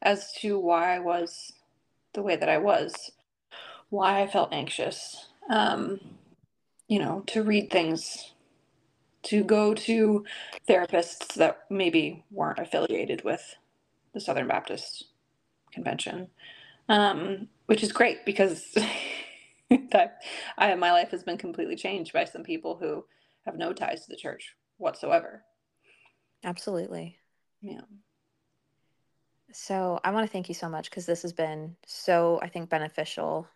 as 0.00 0.32
to 0.40 0.58
why 0.58 0.96
I 0.96 0.98
was 0.98 1.52
the 2.14 2.22
way 2.22 2.36
that 2.36 2.48
I 2.48 2.58
was, 2.58 3.12
why 3.90 4.20
I 4.20 4.26
felt 4.26 4.52
anxious. 4.52 5.28
Um, 5.48 6.00
you 6.88 6.98
know, 6.98 7.22
to 7.28 7.42
read 7.42 7.70
things, 7.70 8.32
to 9.24 9.44
go 9.44 9.72
to 9.72 10.24
therapists 10.68 11.34
that 11.34 11.60
maybe 11.70 12.24
weren't 12.30 12.58
affiliated 12.58 13.24
with 13.24 13.54
the 14.14 14.20
Southern 14.20 14.48
Baptist 14.48 15.06
Convention, 15.72 16.28
um, 16.88 17.48
which 17.66 17.82
is 17.82 17.92
great 17.92 18.24
because 18.24 18.72
that 19.90 20.18
I, 20.58 20.74
my 20.74 20.92
life 20.92 21.10
has 21.10 21.22
been 21.22 21.38
completely 21.38 21.76
changed 21.76 22.12
by 22.12 22.24
some 22.24 22.42
people 22.42 22.76
who 22.76 23.04
have 23.46 23.56
no 23.56 23.72
ties 23.72 24.04
to 24.04 24.10
the 24.10 24.16
church 24.16 24.54
whatsoever. 24.76 25.44
Absolutely. 26.44 27.18
Yeah. 27.60 27.80
So 29.52 30.00
I 30.02 30.10
want 30.10 30.26
to 30.26 30.32
thank 30.32 30.48
you 30.48 30.54
so 30.54 30.68
much 30.68 30.90
because 30.90 31.06
this 31.06 31.22
has 31.22 31.32
been 31.32 31.76
so, 31.86 32.40
I 32.42 32.48
think, 32.48 32.68
beneficial 32.70 33.46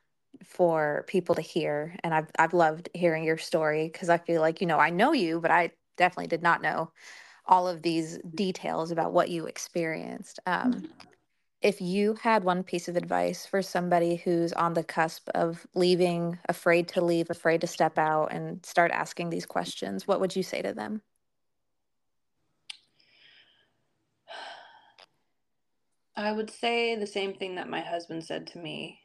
for 0.44 1.04
people 1.08 1.34
to 1.34 1.40
hear. 1.40 1.96
And 2.04 2.12
I've 2.12 2.30
I've 2.38 2.52
loved 2.52 2.90
hearing 2.94 3.24
your 3.24 3.38
story 3.38 3.88
because 3.90 4.10
I 4.10 4.18
feel 4.18 4.40
like, 4.40 4.60
you 4.60 4.66
know, 4.66 4.78
I 4.78 4.90
know 4.90 5.12
you, 5.12 5.40
but 5.40 5.50
I 5.50 5.72
definitely 5.96 6.28
did 6.28 6.42
not 6.42 6.60
know 6.60 6.90
all 7.46 7.68
of 7.68 7.82
these 7.82 8.18
details 8.34 8.90
about 8.90 9.12
what 9.12 9.28
you 9.28 9.46
experienced. 9.46 10.40
Um, 10.46 10.88
if 11.62 11.80
you 11.80 12.14
had 12.14 12.44
one 12.44 12.62
piece 12.62 12.88
of 12.88 12.96
advice 12.96 13.46
for 13.46 13.62
somebody 13.62 14.16
who's 14.16 14.52
on 14.52 14.74
the 14.74 14.84
cusp 14.84 15.28
of 15.30 15.66
leaving, 15.74 16.38
afraid 16.48 16.88
to 16.88 17.00
leave, 17.04 17.30
afraid 17.30 17.60
to 17.62 17.66
step 17.66 17.98
out 17.98 18.26
and 18.32 18.64
start 18.64 18.90
asking 18.90 19.30
these 19.30 19.46
questions, 19.46 20.06
what 20.06 20.20
would 20.20 20.36
you 20.36 20.42
say 20.42 20.62
to 20.62 20.72
them? 20.72 21.02
I 26.14 26.32
would 26.32 26.50
say 26.50 26.94
the 26.96 27.06
same 27.06 27.34
thing 27.34 27.56
that 27.56 27.68
my 27.68 27.80
husband 27.80 28.24
said 28.24 28.46
to 28.48 28.58
me, 28.58 29.00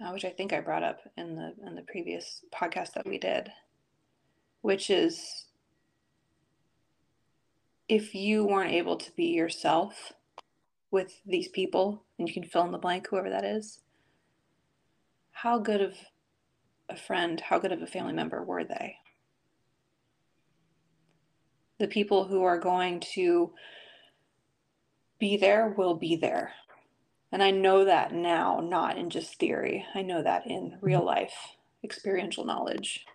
uh, 0.00 0.10
which 0.10 0.24
I 0.24 0.30
think 0.30 0.52
I 0.52 0.60
brought 0.60 0.82
up 0.82 1.00
in 1.16 1.36
the 1.36 1.54
in 1.66 1.74
the 1.74 1.82
previous 1.82 2.42
podcast 2.54 2.94
that 2.94 3.06
we 3.06 3.18
did, 3.18 3.50
which 4.62 4.88
is 4.88 5.44
if 7.88 8.14
you 8.14 8.44
weren't 8.44 8.72
able 8.72 8.96
to 8.96 9.10
be 9.12 9.26
yourself 9.26 10.12
with 10.90 11.20
these 11.26 11.48
people, 11.48 12.04
and 12.18 12.28
you 12.28 12.34
can 12.34 12.44
fill 12.44 12.64
in 12.64 12.72
the 12.72 12.78
blank, 12.78 13.08
whoever 13.08 13.30
that 13.30 13.44
is, 13.44 13.80
how 15.32 15.58
good 15.58 15.80
of 15.80 15.94
a 16.88 16.96
friend, 16.96 17.40
how 17.40 17.58
good 17.58 17.72
of 17.72 17.82
a 17.82 17.86
family 17.86 18.12
member 18.12 18.42
were 18.42 18.64
they? 18.64 18.96
The 21.78 21.88
people 21.88 22.24
who 22.24 22.44
are 22.44 22.58
going 22.58 23.00
to 23.14 23.52
be 25.18 25.36
there 25.36 25.74
will 25.76 25.94
be 25.94 26.16
there. 26.16 26.52
And 27.32 27.42
I 27.42 27.50
know 27.50 27.84
that 27.86 28.12
now, 28.12 28.60
not 28.60 28.98
in 28.98 29.08
just 29.08 29.38
theory. 29.38 29.86
I 29.94 30.02
know 30.02 30.22
that 30.22 30.46
in 30.46 30.78
real 30.80 30.98
mm-hmm. 30.98 31.08
life, 31.08 31.34
experiential 31.82 32.44
knowledge. 32.44 33.06